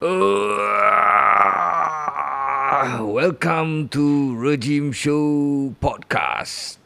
Uh, 0.00 0.56
welcome 3.04 3.84
to 3.92 4.32
Regime 4.32 4.96
Show 4.96 5.28
Podcast. 5.76 6.80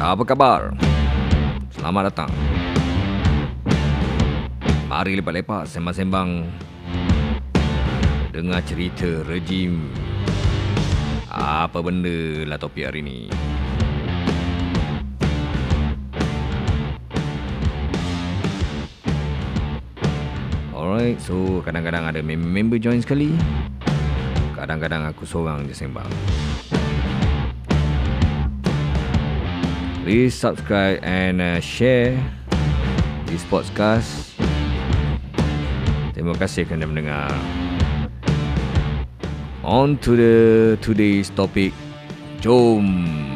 Apa 0.00 0.24
kabar? 0.24 0.72
Selamat 1.68 2.08
datang. 2.08 2.32
Mari 4.88 5.20
lepak-lepak 5.20 5.68
sembang-sembang 5.68 6.48
dengar 8.32 8.64
cerita 8.64 9.20
rejim. 9.28 9.92
Apa 11.28 11.84
benda 11.84 12.48
lah 12.48 12.56
topik 12.56 12.88
hari 12.88 13.04
ni? 13.04 13.28
Alright, 21.00 21.16
so 21.16 21.64
kadang-kadang 21.64 22.12
ada 22.12 22.20
member 22.20 22.76
join 22.76 23.00
sekali. 23.00 23.32
Kadang-kadang 24.52 25.08
aku 25.08 25.24
seorang 25.24 25.64
je 25.64 25.72
sembang. 25.72 26.04
Please 30.04 30.36
subscribe 30.36 31.00
and 31.00 31.40
uh, 31.40 31.56
share 31.56 32.20
this 33.24 33.40
podcast. 33.48 34.36
Terima 36.12 36.36
kasih 36.36 36.68
kerana 36.68 36.84
mendengar. 36.84 37.32
On 39.64 39.96
to 40.04 40.20
the 40.20 40.36
today's 40.84 41.32
topic. 41.32 41.72
Jom. 42.44 43.29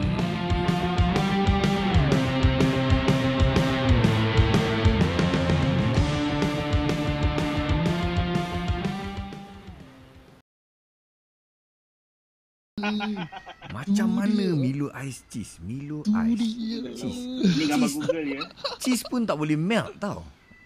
Macam 13.73 14.09
mana 14.09 14.45
Milo 14.55 14.89
Ice 15.09 15.25
Cheese? 15.31 15.59
Milo 15.65 16.05
Ice 16.05 16.49
Cheese. 16.95 17.23
Ni 17.59 17.65
gambar 17.67 17.91
Google 17.91 18.23
dia. 18.25 18.41
Cheese 18.81 19.03
pun 19.09 19.25
tak 19.25 19.37
boleh 19.41 19.57
melt 19.59 19.97
tau. 19.99 20.25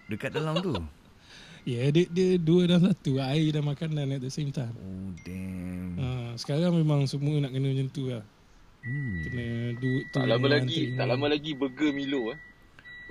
Dekat 0.09 0.33
dalam 0.35 0.57
tu. 0.59 0.73
Ya, 1.67 1.85
yeah, 1.85 1.87
dia, 1.91 2.05
dia 2.09 2.29
dua 2.39 2.65
dan 2.65 2.81
satu. 2.81 3.19
Air 3.19 3.53
dan 3.53 3.63
makanan 3.67 4.15
at 4.15 4.21
the 4.23 4.31
same 4.31 4.49
time. 4.49 4.71
Oh 4.73 5.11
damn. 5.27 5.91
Ha, 5.99 6.07
sekarang 6.39 6.71
memang 6.73 7.05
semua 7.05 7.37
nak 7.43 7.51
kena 7.51 7.69
macam 7.69 7.87
tu 7.91 8.09
lah. 8.09 8.23
Hmm. 8.79 9.15
Kena 9.27 9.45
duduk 9.75 10.03
tu. 10.07 10.17
Tak 10.17 10.25
lama 10.25 10.47
lagi, 10.47 10.95
tak 10.95 11.05
ni. 11.05 11.11
lama 11.11 11.25
lagi 11.27 11.51
burger 11.53 11.91
Milo 11.91 12.31
eh. 12.31 12.39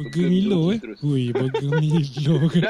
Burger 0.00 0.26
Milo 0.30 0.58
Milo 0.58 0.60
eh. 0.72 0.78
terus. 0.80 0.98
Hui, 1.04 1.24
burger 1.30 1.70
Milo 1.76 2.36
ke. 2.52 2.60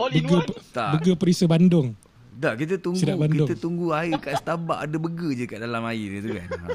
All 0.00 0.12
in 0.16 0.24
Burger, 0.24 0.42
one. 0.42 0.72
Tak. 0.72 0.90
burger 0.96 1.16
perisa 1.20 1.44
Bandung. 1.44 1.92
Tak, 2.36 2.54
kita 2.60 2.74
tunggu 2.76 3.00
kita 3.32 3.54
tunggu 3.56 3.96
air 3.96 4.20
kat 4.20 4.36
Starbucks 4.44 4.84
ada 4.84 4.96
burger 5.00 5.32
je 5.32 5.44
kat 5.48 5.56
dalam 5.56 5.80
air 5.88 6.04
dia 6.04 6.20
tu 6.20 6.30
kan. 6.36 6.48
Ha. 6.52 6.68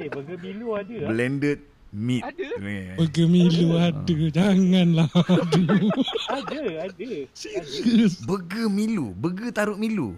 Eh, 0.00 0.08
burger 0.08 0.38
Milo 0.40 0.68
ada 0.74 0.94
lah. 1.04 1.08
Blended 1.12 1.58
meat. 1.94 2.24
Ada? 2.26 2.48
Burger 2.96 3.28
Milo 3.28 3.68
ada. 3.78 4.16
Janganlah. 4.32 5.08
Aduh. 5.14 5.92
Ada, 6.32 6.90
ada. 6.90 7.10
Serius. 7.36 8.24
Burger 8.24 8.72
Milo, 8.72 9.12
burger 9.14 9.52
taruk 9.52 9.76
Milo. 9.76 10.16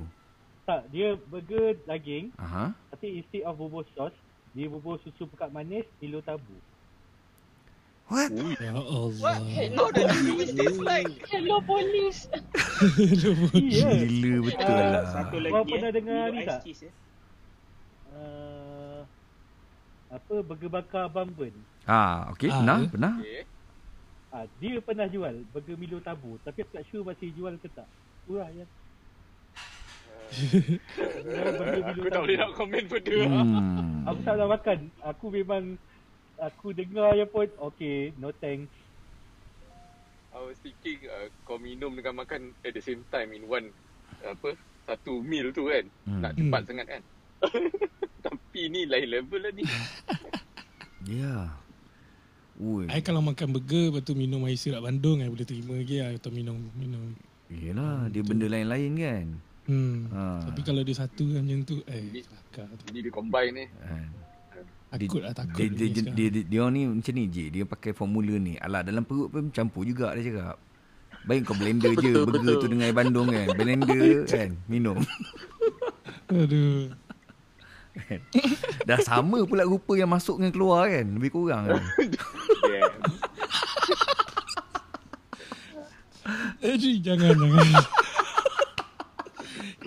Tak, 0.67 0.87
dia 0.91 1.19
burger 1.31 1.79
daging. 1.87 2.35
Aha. 2.39 2.75
Tapi 2.95 3.23
instead 3.23 3.45
of 3.47 3.59
bubur 3.59 3.87
sos, 3.95 4.15
dia 4.55 4.67
bubur 4.71 4.99
susu 5.03 5.27
pekat 5.31 5.51
manis, 5.51 5.87
Milo 5.99 6.23
tabu. 6.23 6.55
What? 8.07 8.31
Ya 8.31 8.71
Allah. 8.71 9.11
What? 9.19 9.41
How 9.75 9.91
the 9.91 10.03
hell 10.07 10.39
is 10.39 10.55
like? 10.79 11.11
Hello 11.27 11.59
police. 11.59 12.31
Hello, 12.95 13.35
Iya. 13.51 13.91
Gila 13.99 14.37
betul 14.47 14.63
Ah, 14.71 14.87
lah. 14.95 15.05
Satu 15.11 15.37
lagi 15.37 15.51
Korang 15.51 15.67
eh. 15.67 15.73
pernah 15.75 15.91
dengar 15.91 16.23
ni 16.31 16.39
tak? 16.47 16.59
cheese 16.63 16.87
eh. 16.87 16.93
Uh, 18.15 19.03
apa, 20.09 20.35
burger 20.41 20.71
bakar 20.71 21.11
Bamben. 21.11 21.51
Ha, 21.85 22.31
okey, 22.31 22.47
Ah, 22.47 22.63
pernah, 22.63 22.77
eh. 22.79 22.89
pernah. 22.89 23.15
Okay. 23.19 23.43
Ah, 24.31 24.45
dia 24.57 24.79
pernah 24.79 25.07
jual 25.09 25.35
burger 25.51 25.75
Milo 25.75 25.99
tabu. 25.99 26.39
Tapi 26.41 26.63
aku 26.63 26.73
tak 26.73 26.87
sure 26.87 27.03
masih 27.03 27.35
jual 27.35 27.59
ke 27.59 27.67
tak. 27.69 27.91
Burger 28.31 28.47
Milo 31.83 32.03
Aku 32.03 32.09
tak 32.09 32.23
boleh 32.23 32.37
nak 32.37 32.51
komen 32.55 32.85
benda 32.87 33.17
lah. 33.19 33.43
Hmm. 33.43 34.07
Aku 34.07 34.21
tak 34.23 34.35
nak 34.37 34.49
makan. 34.53 34.79
Aku 35.05 35.27
memang 35.29 35.63
aku 36.39 36.77
dengar 36.77 37.17
je 37.17 37.25
pun 37.25 37.49
okay, 37.59 38.13
no 38.21 38.33
thanks. 38.37 38.73
I 40.37 40.41
was 40.45 40.61
thinking 40.61 41.09
uh, 41.09 41.33
kau 41.49 41.57
minum 41.57 41.97
dengan 41.97 42.21
makan 42.21 42.53
at 42.61 42.77
the 42.77 42.85
same 42.85 43.01
time 43.09 43.33
in 43.33 43.49
one 43.49 43.73
apa 44.21 44.53
satu 44.85 45.25
meal 45.25 45.51
tu 45.51 45.73
kan. 45.73 45.85
Hmm. 46.05 46.21
Nak 46.21 46.33
cepat 46.37 46.61
Hmm. 46.63 46.69
sangat 46.69 46.87
kan. 46.87 47.03
Tapi 48.27 48.61
ni 48.69 48.85
lain 48.85 49.09
level 49.09 49.41
lah 49.41 49.53
ni. 49.53 49.65
Ya. 51.07 51.23
Yeah. 51.23 51.43
Ui. 52.59 52.89
I 52.91 52.99
kalau 52.99 53.21
makan 53.23 53.53
burger 53.55 53.95
Lepas 53.95 54.03
tu 54.03 54.17
minum 54.17 54.43
air 54.49 54.57
sirap 54.57 54.83
Bandung 54.83 55.21
I 55.23 55.29
boleh 55.29 55.45
terima 55.45 55.77
lagi 55.77 56.01
lah 56.01 56.11
Atau 56.17 56.33
minum 56.33 56.57
minum 56.75 57.13
Yelah, 57.47 58.11
dia 58.11 58.27
benda 58.27 58.51
lain-lain 58.51 58.93
kan. 58.99 59.27
hmm. 59.71 59.97
Ha. 60.11 60.51
Tapi 60.51 60.61
kalau 60.67 60.83
dia 60.83 60.99
satu 60.99 61.31
kan 61.31 61.47
macam 61.47 61.63
tu 61.63 61.79
Eh 61.87 62.27
tu 62.27 62.83
Jadi 62.91 62.99
dia 63.07 63.13
combine 63.15 63.53
ni. 63.55 63.65
Kan. 63.71 64.09
Takut 64.87 65.19
lah 65.19 65.35
takut 65.35 65.59
Dia, 65.59 65.67
dia, 65.67 65.87
ni 65.87 65.93
dia, 65.93 66.03
dia, 66.15 66.29
dia, 66.31 66.43
dia, 66.47 66.59
orang 66.63 66.75
ni 66.75 66.83
macam 66.87 67.13
ni 67.19 67.25
je. 67.27 67.45
Dia 67.51 67.65
pakai 67.67 67.91
formula 67.91 68.35
ni. 68.39 68.55
Alah, 68.57 68.87
dalam 68.87 69.03
perut 69.03 69.29
pun 69.29 69.51
campur 69.51 69.83
juga 69.83 70.15
dia 70.15 70.31
cakap. 70.31 70.57
Baik 71.27 71.43
kau 71.43 71.59
blender 71.59 71.93
je 71.99 72.23
burger 72.23 72.55
tu 72.63 72.67
dengan 72.71 72.87
air 72.87 72.95
bandung 72.95 73.27
kan. 73.27 73.51
Blender 73.59 74.23
kan. 74.31 74.55
Minum. 74.71 75.03
Aduh 76.31 76.95
Dah 78.85 79.01
sama 79.03 79.43
pula 79.49 79.65
rupa 79.65 79.97
yang 79.99 80.11
masuk 80.11 80.39
dengan 80.39 80.53
keluar 80.55 80.87
kan. 80.87 81.07
Lebih 81.19 81.31
kurang 81.35 81.63
kan. 81.67 81.83
Yeah. 82.67 82.91
Aduh 86.67 86.99
jangan 86.99 87.35
jangan 87.39 87.69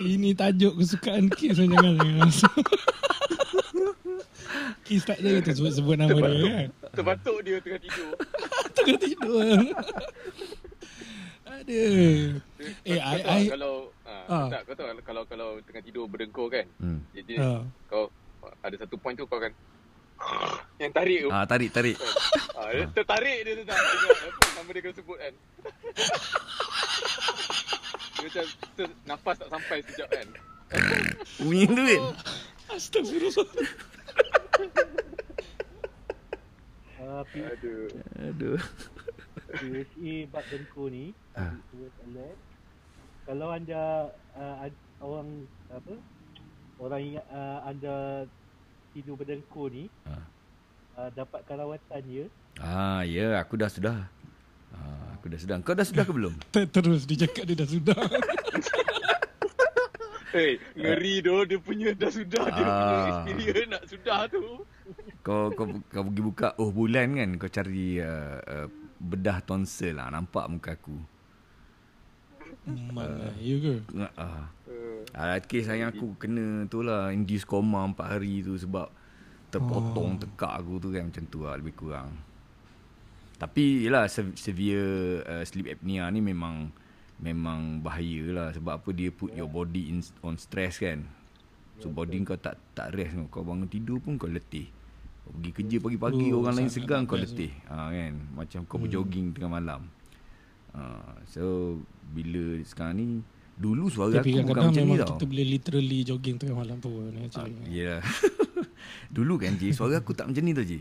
Ini 0.16 0.32
tajuk 0.32 0.80
kesukaan 0.80 1.28
Kis 1.28 1.60
so 1.60 1.68
Jangan 1.68 2.00
jangan 2.00 2.30
Kis 4.90 5.06
tak 5.06 5.22
ada 5.22 5.38
tu 5.38 5.54
sebut-sebut 5.54 5.94
nama 5.94 6.10
dia 6.10 6.50
kan 6.50 6.68
Terbatuk 6.90 7.38
dia 7.40 7.62
tengah 7.62 7.78
tidur. 7.78 8.10
Tengah 8.74 8.98
tidur 8.98 9.38
Aduh 11.50 12.42
Eh, 12.82 12.98
Kau 12.98 13.14
I- 13.14 13.22
tahu 13.22 13.38
I- 13.38 13.48
kalau 13.48 13.74
Ah. 14.02 14.26
ah. 14.26 14.46
tak 14.48 14.66
kau 14.66 14.74
tahu 14.74 14.86
kalau 15.00 15.22
kalau 15.24 15.48
tengah 15.62 15.78
tidur 15.80 16.04
berdengkur 16.04 16.46
kan. 16.48 16.66
Hmm. 16.76 16.98
Jadi 17.12 17.38
Ah. 17.38 17.62
kau 17.86 18.10
ada 18.60 18.74
satu 18.76 18.96
point 18.96 19.14
tu 19.14 19.22
kau 19.24 19.38
akan 19.38 19.54
yang 20.82 20.90
tarik 20.90 21.22
tu. 21.22 21.28
Ah, 21.30 21.44
tarik, 21.44 21.70
tarik. 21.70 21.94
Ah, 22.52 22.68
dia 22.68 22.84
tertarik 22.90 23.38
dia 23.40 23.52
tu 23.54 23.64
tak. 23.64 23.78
Apa 23.78 24.42
nama 24.52 24.68
dia 24.68 24.82
kau 24.82 24.92
sebut 24.92 25.16
kan. 25.16 25.34
dia 28.12 28.26
macam 28.26 28.44
ter, 28.74 28.86
nafas 29.06 29.36
tak 29.38 29.48
sampai 29.48 29.76
sekejap 29.82 30.08
kan. 30.10 30.26
Bunyi 31.38 31.64
tu 31.64 31.78
kan. 31.78 32.02
Astagfirullah 32.70 33.46
Uh, 37.00 37.24
Aduh. 37.24 37.88
Aduh. 38.20 38.60
PSA 39.50 40.14
bab 40.30 40.44
dengkur 40.46 40.92
ni 40.92 41.10
Ah. 41.34 41.56
Kalau 43.24 43.48
anda 43.50 44.10
uh, 44.36 44.68
orang 45.00 45.48
apa 45.72 45.94
orang 46.76 47.00
yang 47.00 47.24
uh, 47.32 47.58
anda 47.64 48.26
tidur 48.92 49.16
berdengkur 49.16 49.72
ni 49.72 49.88
Ah. 50.04 50.22
uh, 51.00 51.08
dapatkan 51.16 51.56
rawatan 51.56 52.02
ya 52.06 52.26
Ah, 52.60 53.00
ya, 53.08 53.40
aku 53.40 53.56
dah 53.56 53.72
sudah. 53.72 54.04
Ah, 54.74 55.16
aku 55.16 55.32
dah 55.32 55.38
sudah. 55.40 55.56
Kau 55.64 55.72
dah 55.72 55.86
sudah 55.86 56.04
ke 56.04 56.12
belum? 56.12 56.34
Terus 56.76 57.08
dia 57.08 57.24
cakap 57.24 57.48
dia 57.48 57.56
dah 57.56 57.68
sudah 57.70 57.96
Hey, 60.30 60.52
ngeri 60.72 61.20
doh 61.20 61.42
dia 61.42 61.58
punya 61.58 61.90
dah 61.92 62.06
sudah 62.08 62.44
dia 62.46 62.62
punya 62.62 62.86
Ah. 62.94 63.06
experience 63.20 63.68
nak 63.68 63.84
sudah 63.84 64.20
tu. 64.26 64.44
Kau 65.20 65.50
kau 65.50 65.66
kau 65.84 66.02
pergi 66.02 66.22
buka 66.22 66.48
oh 66.56 66.70
bulan 66.70 67.14
kan 67.14 67.30
kau 67.36 67.48
cari 67.48 67.98
uh, 67.98 68.38
uh, 68.40 68.66
bedah 68.96 69.40
tonsil 69.40 69.94
lah 69.94 70.08
nampak 70.08 70.46
muka 70.46 70.72
aku. 70.72 70.96
Mana 72.66 73.32
ya 73.36 73.56
ke 73.58 73.72
Ah. 74.14 74.46
Uh, 74.64 75.02
Ah, 75.10 75.40
kes 75.40 75.66
sayang 75.66 75.90
aku 75.90 76.14
kena 76.14 76.66
tu 76.66 76.80
lah 76.80 77.10
induce 77.10 77.42
coma 77.42 77.82
4 77.84 77.98
hari 78.06 78.40
tu 78.40 78.54
sebab 78.54 78.86
terpotong 79.48 80.14
Oh. 80.14 80.20
tekak 80.20 80.52
aku 80.54 80.78
tu 80.78 80.88
kan 80.90 81.08
macam 81.08 81.24
tu 81.26 81.42
lah 81.42 81.56
lebih 81.56 81.74
kurang. 81.74 82.14
Tapi 83.34 83.82
yelah 83.82 84.06
se- 84.06 84.36
severe 84.36 84.86
uh, 85.22 85.42
sleep 85.42 85.66
apnea 85.66 86.06
ni 86.06 86.20
memang 86.20 86.68
memang 87.20 87.78
bahaya 87.78 88.24
lah 88.30 88.48
sebab 88.50 88.80
apa 88.80 88.90
dia 88.90 89.08
put 89.08 89.30
your 89.30 89.46
body 89.46 89.88
in, 89.88 90.00
on 90.20 90.34
stress 90.34 90.76
kan. 90.76 91.04
So 91.76 91.88
body 91.88 92.20
kau 92.22 92.36
tak 92.36 92.56
tak 92.74 92.92
rest 92.92 93.16
kau. 93.16 93.40
Kau 93.40 93.44
bangun 93.46 93.64
tidur 93.64 93.96
pun 93.98 94.16
kau 94.16 94.26
letih. 94.26 94.68
Kau 95.20 95.32
pergi 95.32 95.50
kerja 95.54 95.76
pagi-pagi 95.78 96.26
Oh, 96.28 96.40
orang 96.40 96.54
lain 96.58 96.68
segang 96.68 97.04
kau 97.04 97.16
letih. 97.16 97.52
Ha 97.66 97.88
kan. 97.88 98.14
Macam 98.34 98.60
kau 98.64 98.76
Hmm. 98.76 98.84
berjogging 98.84 99.26
tengah 99.32 99.52
malam. 99.52 99.80
Ha, 100.70 100.82
so 101.26 101.76
bila 102.06 102.60
sekarang 102.62 102.94
ni 102.94 103.06
dulu 103.54 103.88
suara 103.88 104.16
Tapi 104.16 104.32
aku 104.32 104.40
bukan 104.40 104.46
kadang-kadang 104.46 104.70
macam 104.70 104.84
ni 104.86 104.96
tau. 104.96 105.08
kita 105.10 105.24
boleh 105.26 105.46
literally 105.50 105.98
jogging 106.00 106.36
tengah 106.36 106.56
malam 106.56 106.76
pun 106.78 107.10
Ah, 107.10 107.24
actually. 107.26 107.56
Ya. 107.66 107.94
Dulu 109.10 109.34
kan 109.36 109.52
Ji, 109.54 109.70
suara 109.70 109.98
aku 109.98 110.12
tak 110.12 110.30
macam 110.30 110.40
ni 110.40 110.52
tau 110.52 110.62
Ji. 110.62 110.80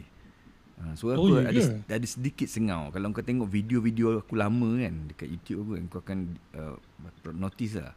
Ha, 0.80 0.96
suara 0.96 1.16
Oh, 1.16 1.28
aku 1.28 1.36
ya 1.38 1.44
ada, 1.46 1.60
ke? 1.60 1.92
ada 1.92 2.08
sedikit 2.08 2.48
sengau. 2.48 2.88
Kalau 2.88 3.12
kau 3.12 3.20
tengok 3.20 3.46
video-video 3.46 4.18
aku 4.18 4.34
lama 4.34 4.80
kan 4.80 4.96
dekat 5.06 5.28
YouTube 5.28 5.60
aku 5.62 5.72
kan, 5.74 5.84
kau 5.86 6.00
akan 6.02 6.20
uh, 6.54 6.76
notice 7.34 7.76
lah. 7.78 7.92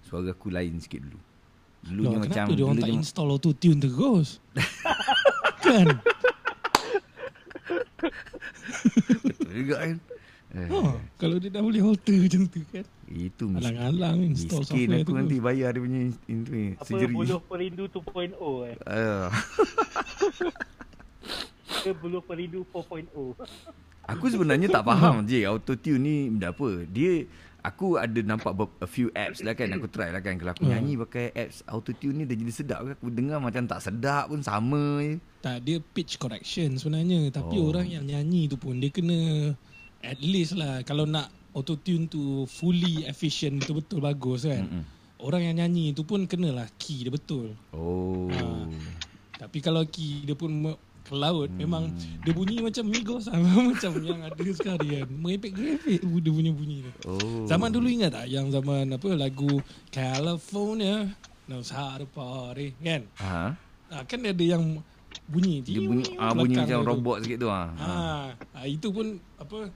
Suara 0.00 0.28
aku 0.28 0.48
lain 0.48 0.76
sikit 0.76 0.98
dulu. 1.00 1.20
Dulunya 1.80 2.10
Loh, 2.10 2.22
macam 2.22 2.32
kenapa 2.42 2.52
dia 2.52 2.64
orang 2.64 2.78
tak 2.78 2.90
install 2.92 3.28
auto 3.30 3.50
tune 3.52 3.78
terus? 3.78 4.28
kan? 5.62 5.86
Betul 9.22 9.52
juga 9.54 9.76
kan. 9.80 9.96
Eh, 10.54 10.70
Ha, 10.70 10.80
kalau 11.16 11.36
dia 11.36 11.50
dah 11.50 11.58
boleh 11.60 11.82
alter 11.82 12.14
macam 12.16 12.46
tu 12.46 12.62
kan. 12.68 12.86
itu 13.06 13.44
mis- 13.44 13.58
Alang-alang 13.60 14.18
install 14.24 14.62
miskin 14.62 14.86
software 14.86 15.02
aku 15.02 15.10
tu. 15.12 15.18
nanti 15.18 15.36
bayar 15.36 15.70
dia 15.70 15.82
punya 15.82 16.00
itu 16.24 16.50
Apa 16.72 16.86
sejeri. 16.88 17.10
buluh 17.12 17.40
perindu 17.42 17.84
2.0 17.88 18.38
eh? 18.64 18.74
Ah. 18.84 19.34
Ke 21.84 21.92
buluh 21.92 22.24
perindu 22.24 22.64
4.0? 22.66 23.12
Aku 24.06 24.24
sebenarnya 24.26 24.68
tak 24.70 24.84
faham 24.84 25.24
je 25.24 25.44
auto 25.44 25.76
tune 25.76 26.00
ni 26.00 26.16
benda 26.28 26.48
apa. 26.48 26.84
Dia 26.86 27.24
aku 27.60 27.96
ada 27.96 28.20
nampak 28.20 28.52
a 28.78 28.84
few 28.84 29.08
apps 29.10 29.40
lah 29.40 29.52
kan 29.52 29.68
aku 29.70 29.88
try 29.88 30.08
lah 30.08 30.20
kan 30.20 30.36
kalau 30.36 30.52
aku 30.52 30.64
Hmm. 30.64 30.76
nyanyi 30.76 30.96
pakai 30.98 31.32
apps 31.34 31.64
auto 31.64 31.92
tune 31.92 32.12
ni 32.14 32.24
dah 32.24 32.32
jadi 32.34 32.52
sedap 32.54 32.80
ke 32.82 32.90
aku 32.94 33.08
dengar 33.08 33.36
macam 33.38 33.64
tak 33.64 33.80
sedap 33.80 34.28
pun 34.28 34.40
sama 34.40 35.00
je. 35.00 35.16
Tak, 35.40 35.60
dia 35.60 35.76
pitch 35.76 36.16
correction 36.16 36.76
sebenarnya. 36.76 37.28
Tapi 37.30 37.56
Oh. 37.56 37.68
orang 37.68 37.84
yang 37.86 38.04
nyanyi 38.04 38.44
tu 38.46 38.56
pun 38.56 38.76
dia 38.76 38.88
kena 38.88 39.52
at 40.00 40.20
least 40.20 40.52
lah 40.52 40.80
kalau 40.82 41.04
nak 41.04 41.28
auto 41.52 41.76
tune 41.76 42.04
tu 42.04 42.44
fully 42.44 43.04
efficient 43.04 43.60
betul-betul 43.60 44.00
bagus 44.00 44.44
kan. 44.44 44.64
Mm-mm. 44.64 44.84
Orang 45.16 45.40
yang 45.42 45.56
nyanyi 45.56 45.92
tu 45.92 46.04
pun 46.04 46.24
kenalah 46.24 46.68
key 46.76 47.04
dia 47.04 47.12
betul. 47.12 47.56
Oh. 47.72 48.28
Ha. 48.28 48.68
Tapi 49.38 49.58
kalau 49.60 49.80
key 49.84 50.24
dia 50.24 50.32
pun 50.34 50.76
ke 51.04 51.12
laut 51.12 51.52
Hmm. 51.52 51.60
memang 51.60 51.82
dia 52.24 52.32
bunyi 52.32 52.64
macam 52.64 52.84
Migos 52.88 53.28
lah 53.28 53.36
macam 53.70 53.92
yang 54.00 54.24
ada 54.24 54.44
sekarang 54.50 54.88
kan. 54.88 55.08
Merepek-gerepek 55.12 56.00
dia 56.00 56.32
punya 56.32 56.52
bunyi 56.52 56.76
tu. 56.80 56.90
Oh. 57.04 57.44
Zaman 57.44 57.68
dulu 57.68 57.86
ingat 57.86 58.16
tak 58.16 58.26
yang 58.26 58.48
zaman 58.48 58.88
apa 58.88 59.08
lagu 59.12 59.60
California 59.92 61.12
knows 61.44 61.68
how 61.68 62.00
to 62.00 62.08
party 62.08 62.72
kan? 62.80 63.04
Ha. 63.20 63.52
Ha, 63.92 63.96
kan 64.08 64.18
dia 64.18 64.32
ada 64.32 64.44
yang 64.56 64.80
bunyi 65.28 65.60
Dia 65.60 65.84
bunyi 65.84 66.16
ah 66.16 66.32
bunyi 66.32 66.56
macam 66.56 66.80
tu. 66.80 66.88
robot 66.88 67.16
sikit 67.20 67.38
tu 67.38 67.48
ah. 67.48 67.68
Ha, 67.76 67.92
ha 68.32 68.60
itu 68.64 68.88
pun 68.88 69.20
apa 69.36 69.68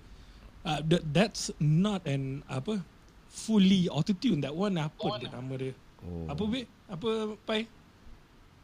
uh, 0.64 0.80
that, 0.82 1.02
that's 1.12 1.52
not 1.60 2.00
an 2.04 2.40
apa 2.48 2.80
fully 3.28 3.86
auto 3.86 4.16
tune 4.16 4.40
that 4.40 4.50
one 4.50 4.80
apa 4.80 5.20
dia 5.20 5.28
nama 5.28 5.52
dia? 5.54 5.72
Oh. 6.00 6.24
Apa 6.26 6.42
be? 6.48 6.64
Apa 6.88 7.08
pai? 7.44 7.68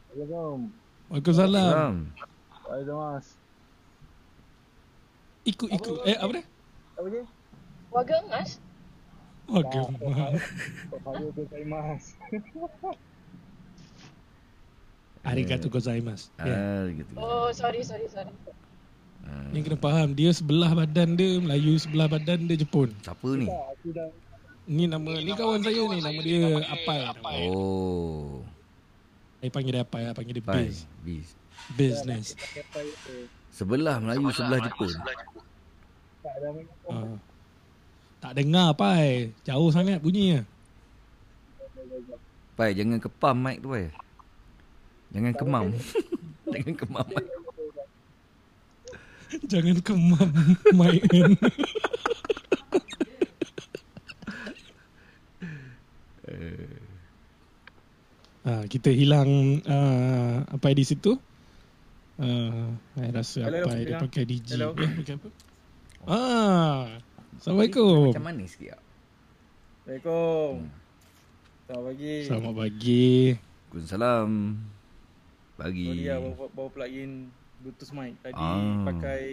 Assalamualaikum. 0.08 0.60
Waalaikumsalam. 1.12 1.68
Salam. 1.68 1.94
Ada 2.74 2.90
mas. 2.90 3.38
Ikut 5.46 5.70
ikut 5.70 6.02
eh 6.10 6.18
apa 6.18 6.32
dia? 6.34 6.44
Apa 6.98 7.06
je? 7.06 7.22
Warga 7.94 8.14
emas? 8.26 8.58
Agama. 9.44 9.98
Saya 10.88 11.28
gozaimasu. 11.36 12.16
Arigato 15.28 15.68
gozaimasu. 15.68 16.32
Ya. 16.40 16.56
Ah 16.56 16.84
gitu. 16.90 17.12
Oh, 17.14 17.48
sorry, 17.54 17.84
sorry, 17.84 18.08
sorry. 18.08 18.32
Ah. 19.24 19.48
Yang 19.52 19.72
kena 19.72 19.78
faham 19.80 20.12
dia 20.12 20.30
sebelah 20.32 20.72
badan 20.72 21.16
dia 21.16 21.40
Melayu 21.40 21.80
sebelah 21.80 22.08
badan 22.10 22.48
dia 22.48 22.56
Jepun. 22.60 22.92
Siapa 23.04 23.28
ni? 23.36 23.48
Aku 23.48 23.92
dah 23.94 24.08
Ni 24.64 24.88
nama 24.88 25.20
ni 25.20 25.32
kawan 25.36 25.60
saya 25.60 25.84
ni 25.92 26.00
nama 26.00 26.20
dia 26.24 26.40
Apai. 26.72 27.04
Oh. 27.52 28.40
Saya 29.44 29.52
panggil 29.52 29.76
dia 29.76 29.84
Apai, 29.84 30.08
saya 30.08 30.16
panggil 30.16 30.40
dia 30.40 30.44
Pai. 30.44 30.72
Biz. 31.04 31.36
Business. 31.72 32.36
eh, 32.36 33.28
Sebelah 33.48 33.96
Melayu, 34.02 34.28
sebelah 34.34 34.60
Jepun. 34.60 34.92
tak 36.20 36.34
ada. 36.40 36.48
Ha. 36.90 36.96
Tak 38.20 38.32
dengar 38.36 38.76
Pai. 38.76 39.32
Jauh 39.44 39.70
sangat 39.72 40.00
bunyinya. 40.00 40.44
Pai, 42.54 42.70
jangan 42.72 43.02
kepam 43.02 43.36
mic 43.36 43.58
tu 43.58 43.74
pai. 43.74 43.90
Jangan 45.10 45.34
kemam. 45.34 45.74
jangan 46.54 46.74
kemam 46.78 47.06
mic. 47.10 47.26
Jangan 49.50 49.76
kemam 49.82 50.30
mic 50.78 51.02
kan. 51.10 51.34
ha, 58.46 58.62
kita 58.70 58.94
hilang 58.94 59.58
uh, 59.66 60.46
apa 60.48 60.72
di 60.72 60.84
situ. 60.86 61.18
Uh, 62.14 62.78
saya 62.94 63.10
rasa 63.10 63.40
Hello, 63.42 63.66
apa 63.66 63.74
dia 63.74 63.98
pakai 63.98 64.22
DJ. 64.22 64.48
Hello. 64.54 64.70
Eh, 64.78 64.90
pakai 65.02 65.14
apa? 65.18 65.28
Ah. 66.06 66.82
Assalamualaikum. 67.34 68.14
Macam 68.14 68.22
mana 68.22 68.42
sikit? 68.46 68.78
Assalamualaikum. 69.82 70.52
Selamat 71.66 71.82
pagi. 71.90 72.14
Selamat 72.22 72.54
pagi. 72.54 73.08
Waalaikumsalam. 73.34 74.28
Pagi. 75.58 75.86
Sorry 75.90 76.06
lah 76.06 76.18
bawa, 76.22 76.46
bawa 76.54 76.68
plug-in 76.70 77.10
Bluetooth 77.58 77.92
mic. 77.98 78.12
Tadi 78.22 78.38
Ah. 78.38 78.86
pakai 78.86 79.24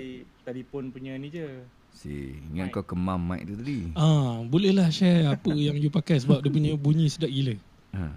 telefon 0.42 0.84
punya 0.90 1.14
ni 1.22 1.30
je. 1.30 1.46
Si, 1.94 2.34
ingat 2.50 2.74
kau 2.74 2.82
kemam 2.82 3.22
mic 3.22 3.46
tu 3.46 3.62
tadi. 3.62 3.94
Ah, 3.94 4.42
bolehlah 4.42 4.90
share 4.90 5.30
apa 5.30 5.54
yang 5.54 5.78
you 5.78 5.94
pakai 5.94 6.18
sebab 6.18 6.42
dia 6.42 6.50
punya 6.50 6.74
bunyi 6.74 7.06
sedap 7.14 7.30
gila. 7.30 7.54
Ha. 7.94 8.10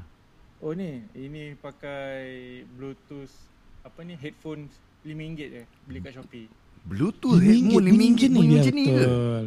Oh 0.64 0.72
ni, 0.72 1.04
ini 1.12 1.52
pakai 1.60 2.24
Bluetooth 2.72 3.34
apa 3.84 3.98
ni 4.00 4.16
headphone 4.16 4.66
RM5 5.04 5.22
je 5.36 5.62
beli 5.84 5.98
kat 6.00 6.12
Shopee. 6.14 6.48
Bluetooth 6.82 7.38
headphone 7.38 7.84
RM5 7.86 8.20
bunyi 8.30 8.48
dia 8.50 8.58
macam 8.58 8.74
ni 8.74 8.84
ke? 8.84 8.92
betul. 8.96 9.44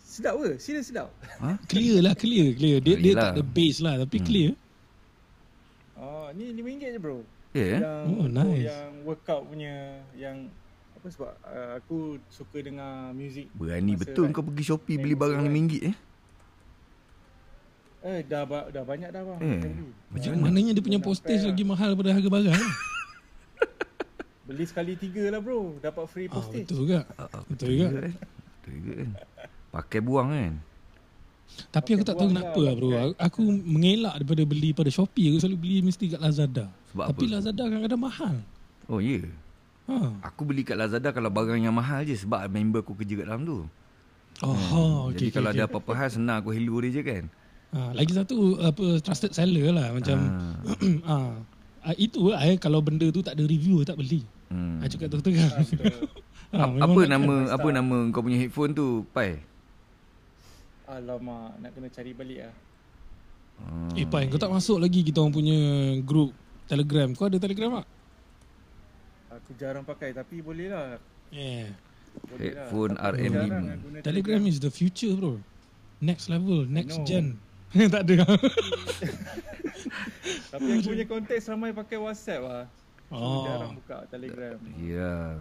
Sedap 0.00 0.34
ke? 0.38 0.50
Serius 0.56 0.86
sedap. 0.88 1.08
Ha? 1.42 1.58
Clear 1.70 1.98
lah, 2.00 2.14
clear, 2.14 2.54
clear. 2.54 2.78
Dia, 2.78 2.94
dia 2.96 3.12
tak 3.12 3.30
ada 3.34 3.42
bass 3.44 3.76
lah 3.78 3.94
tapi 3.98 4.16
Hmm. 4.16 4.26
clear. 4.26 4.50
Oh, 5.94 6.26
ni 6.32 6.54
RM5 6.54 6.70
je 6.80 6.98
bro. 6.98 7.18
Ya? 7.50 7.58
Yeah. 7.60 7.80
Yang 7.80 8.06
Oh, 8.12 8.26
nice. 8.28 8.64
yang 8.64 8.90
workout 9.04 9.42
punya 9.46 9.74
yang 10.14 10.36
apa 10.94 11.06
sebab 11.08 11.30
uh, 11.42 11.70
aku 11.76 11.98
suka 12.28 12.58
dengar 12.60 13.10
muzik. 13.12 13.50
Berani 13.52 13.94
betul 13.94 14.26
ride. 14.26 14.32
kau 14.32 14.42
pergi 14.42 14.64
Shopee 14.64 14.96
beli 14.96 15.14
barang 15.14 15.42
ride. 15.42 15.50
RM5 15.50 15.72
eh? 15.82 15.96
Eh 18.04 18.20
dah 18.22 18.42
dah 18.44 18.84
banyak 18.84 19.08
dah 19.08 19.22
bang. 19.24 19.40
Eh, 19.40 19.60
macam 20.12 20.30
Maknanya 20.38 20.72
dia 20.72 20.84
punya 20.84 21.00
postage 21.00 21.40
lah. 21.40 21.50
lagi 21.50 21.64
mahal 21.64 21.88
daripada 21.90 22.12
harga 22.12 22.30
barang. 22.30 22.54
Beli 24.44 24.64
sekali 24.68 24.92
tiga 24.94 25.24
lah 25.32 25.40
bro. 25.40 25.80
Dapat 25.80 26.04
free 26.06 26.28
ah, 26.28 26.36
postage. 26.36 26.68
betul 26.68 26.78
juga. 26.84 26.98
Ah, 27.16 27.28
ah, 27.32 27.42
Betul 27.48 27.68
juga. 27.72 27.86
kan? 27.88 28.12
Betul 28.60 28.72
juga 28.76 28.92
kan? 29.00 29.10
Pakai 29.72 30.00
buang 30.04 30.28
kan? 30.30 30.52
Tapi 31.70 31.88
aku 31.94 32.04
tak 32.04 32.16
tahu 32.18 32.28
kenapa 32.32 32.60
lah, 32.60 32.64
lah 32.64 32.74
bro. 32.76 32.88
pakai. 32.90 33.08
Aku 33.24 33.40
mengelak 33.46 34.14
daripada 34.20 34.42
beli 34.44 34.70
pada 34.72 34.90
Shopee. 34.92 35.32
Aku 35.32 35.38
selalu 35.40 35.58
beli 35.60 35.78
mesti 35.80 36.04
kat 36.12 36.20
Lazada. 36.20 36.66
Sebab 36.92 37.04
Tapi 37.08 37.24
apa? 37.24 37.32
Lazada 37.40 37.62
kadang-kadang 37.64 38.02
mahal. 38.02 38.36
Oh 38.88 39.00
ya. 39.00 39.20
Yeah. 39.20 39.26
Ha. 39.84 39.96
Aku 40.32 40.48
beli 40.48 40.64
kat 40.64 40.76
Lazada 40.80 41.12
kalau 41.12 41.28
barang 41.28 41.60
yang 41.60 41.76
mahal 41.76 42.04
je 42.04 42.16
sebab 42.16 42.48
member 42.48 42.80
aku 42.80 42.96
kerja 42.96 43.20
kat 43.20 43.26
dalam 43.28 43.44
tu. 43.44 43.58
Oh, 44.42 44.50
Hmm. 44.50 45.14
okay, 45.14 45.30
Jadi 45.30 45.30
kalau 45.30 45.48
okay, 45.52 45.62
ada 45.62 45.70
apa-apa 45.70 45.92
hal 45.94 46.08
senang 46.10 46.42
aku 46.42 46.50
hello 46.50 46.82
dia 46.82 46.90
je 46.90 47.02
kan. 47.06 47.24
Ha, 47.74 47.90
lagi 47.90 48.12
satu 48.14 48.58
apa 48.62 49.02
trusted 49.02 49.34
seller 49.34 49.70
lah 49.74 49.90
macam 49.94 50.16
ah. 51.06 51.34
ah 51.90 51.94
itu 51.98 52.30
lah 52.30 52.38
eh 52.46 52.54
kalau 52.54 52.78
benda 52.78 53.06
tu 53.10 53.18
tak 53.20 53.34
ada 53.38 53.44
review 53.46 53.82
tak 53.86 53.94
beli. 53.98 54.22
Hmm. 54.52 54.80
Ah 54.84 54.88
cakap 54.88 55.08
terang. 55.10 55.24
Ap- 55.24 56.54
ha, 56.54 56.66
memang 56.70 56.80
apa 56.84 57.00
nama 57.10 57.34
nak 57.34 57.52
apa 57.58 57.68
nama 57.72 57.96
kau 58.14 58.22
punya 58.22 58.38
headphone 58.38 58.72
tu, 58.76 59.02
Pai? 59.10 59.42
Alamak, 60.84 61.58
nak 61.58 61.70
kena 61.72 61.88
cari 61.88 62.12
balik 62.12 62.38
lah. 62.44 62.54
Hmm. 63.64 63.90
Eh 63.96 64.06
Pai, 64.06 64.28
kau 64.28 64.38
tak 64.38 64.52
masuk 64.52 64.78
lagi 64.78 65.00
kita 65.02 65.22
orang 65.24 65.34
punya 65.34 65.58
group 66.04 66.30
Telegram. 66.68 67.08
Kau 67.16 67.26
ada 67.26 67.38
Telegram 67.40 67.82
tak? 67.82 67.86
Aku 69.34 69.50
jarang 69.58 69.82
pakai 69.82 70.14
tapi 70.14 70.38
boleh 70.44 70.70
lah. 70.70 71.02
Yeah. 71.34 71.74
Boleh 72.30 72.54
lah. 72.54 72.70
Headphone 72.70 72.92
Tapi 72.94 73.26
RM5. 73.26 73.34
jarang 73.34 73.64
lah 73.66 73.76
guna 73.82 73.96
Telegram 74.06 74.42
is 74.46 74.58
the 74.62 74.70
future 74.70 75.14
bro. 75.18 75.42
Next 75.98 76.30
level, 76.30 76.68
next 76.68 77.00
gen. 77.08 77.40
tak 77.94 78.06
ada. 78.06 78.22
Tapi 80.54 80.66
aku 80.70 80.94
punya 80.94 81.06
konteks 81.18 81.50
ramai 81.50 81.74
pakai 81.74 81.98
WhatsApp 81.98 82.42
lah. 82.46 82.64
Oh. 83.14 83.46
jarang 83.46 83.72
buka 83.78 83.96
Telegram. 84.10 84.56
Ya. 84.76 85.38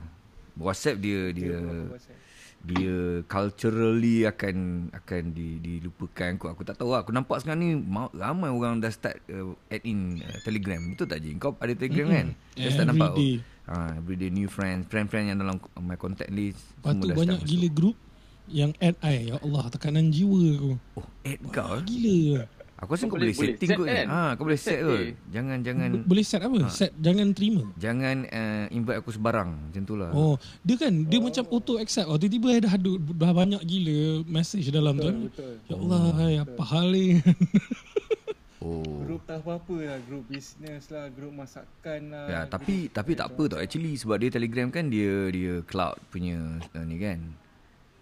WhatsApp 0.54 1.02
dia 1.02 1.34
dia 1.34 1.58
WhatsApp. 1.90 2.20
dia 2.64 2.96
culturally 3.28 4.24
akan 4.24 4.88
akan 4.94 5.24
di, 5.34 5.58
dilupakan 5.60 6.38
aku 6.38 6.46
aku 6.48 6.62
tak 6.62 6.78
tahu 6.78 6.94
lah. 6.94 7.02
aku 7.02 7.12
nampak 7.12 7.42
sekarang 7.42 7.60
ni 7.60 7.70
ma- 7.76 8.14
ramai 8.14 8.48
orang 8.48 8.78
dah 8.78 8.88
start 8.88 9.18
uh, 9.28 9.52
add 9.68 9.82
in 9.84 10.22
uh, 10.22 10.38
telegram 10.46 10.80
betul 10.94 11.10
tak 11.10 11.20
je 11.20 11.34
kau 11.36 11.58
ada 11.58 11.74
telegram 11.74 12.08
kan 12.08 12.28
dah 12.56 12.72
start 12.72 12.88
nampak 12.88 13.10
Everyday. 13.18 13.36
ha 13.68 13.76
everyday 13.98 14.30
new 14.30 14.48
friends 14.48 14.88
friend-friend 14.88 15.26
yang 15.28 15.40
dalam 15.42 15.58
my 15.76 15.98
contact 15.98 16.32
list 16.32 16.62
Lepas 16.80 16.94
tu 16.96 17.08
dah 17.10 17.18
banyak 17.18 17.38
start 17.42 17.50
gila 17.50 17.68
group 17.74 17.98
yang 18.48 18.72
add 18.78 19.00
I. 19.00 19.32
Ya 19.32 19.40
Allah, 19.40 19.72
tekanan 19.72 20.12
jiwa 20.12 20.36
aku. 20.36 20.72
masuk. 20.76 21.00
oh 21.00 21.08
add 21.24 21.42
kau? 21.48 21.80
Gila. 21.80 22.44
Aku 22.84 22.94
rasa 22.94 23.04
Kau 23.04 23.10
kau 23.10 23.18
boleh- 23.18 23.32
boleh 23.32 23.50
setting 23.50 23.70
set 23.70 23.78
kot 23.78 23.88
kan? 23.88 24.06
ha 24.06 24.22
kau 24.34 24.44
boleh 24.44 24.56
set 24.58 24.70
Set 24.70 24.80
kot 24.82 25.00
jangan 25.30 25.58
jangan 25.60 25.90
Boleh 26.04 26.24
set 26.24 26.42
apa? 26.42 26.58
Ha. 26.58 26.70
Set 26.70 26.92
jangan 26.96 27.28
terima. 27.32 27.64
jangan 27.76 28.16
uh, 28.26 28.66
invite 28.70 28.98
aku 28.98 29.10
sebarang 29.10 29.50
macam 29.64 29.82
tu 29.82 29.96
lah 29.96 30.10
Oh, 30.12 30.36
dia 30.62 30.76
kan 30.76 30.94
dia 31.04 31.20
macam 31.20 31.44
auto 31.48 31.74
accept. 31.76 32.06
Oh, 32.06 32.16
tiba-tiba 32.16 32.62
dah 32.62 32.74
ada 32.74 32.92
dah 32.94 33.32
banyak 33.32 33.62
gila 33.62 34.00
message 34.26 34.68
dalam 34.70 34.96
tu. 34.96 35.08
Betul, 35.08 35.24
betul. 35.26 35.54
Ya 35.64 35.76
Allah, 35.76 36.02
hai, 36.14 36.34
apa 36.38 36.64
hal 36.66 36.86
ni? 36.90 37.08
oh 38.60 38.82
Grup 39.04 39.22
tak 39.24 39.40
apa-apa 39.40 39.76
lah, 39.78 40.00
grup 40.02 40.24
bisnes 40.26 40.86
lah, 40.88 41.06
grup 41.10 41.32
masakan 41.32 42.02
lah. 42.10 42.26
Ya, 42.26 42.40
grup- 42.42 42.52
tapi 42.54 42.76
tapi 42.90 43.12
tak 43.14 43.28
apa 43.30 43.44
tau 43.48 43.60
actually 43.60 43.94
sebab 43.94 44.18
dia 44.18 44.30
Telegram 44.30 44.68
kan 44.70 44.88
dia 44.88 45.28
dia 45.30 45.54
cloud 45.64 46.00
punya 46.10 46.40
uh, 46.72 46.84
ni 46.84 46.98
kan. 46.98 47.20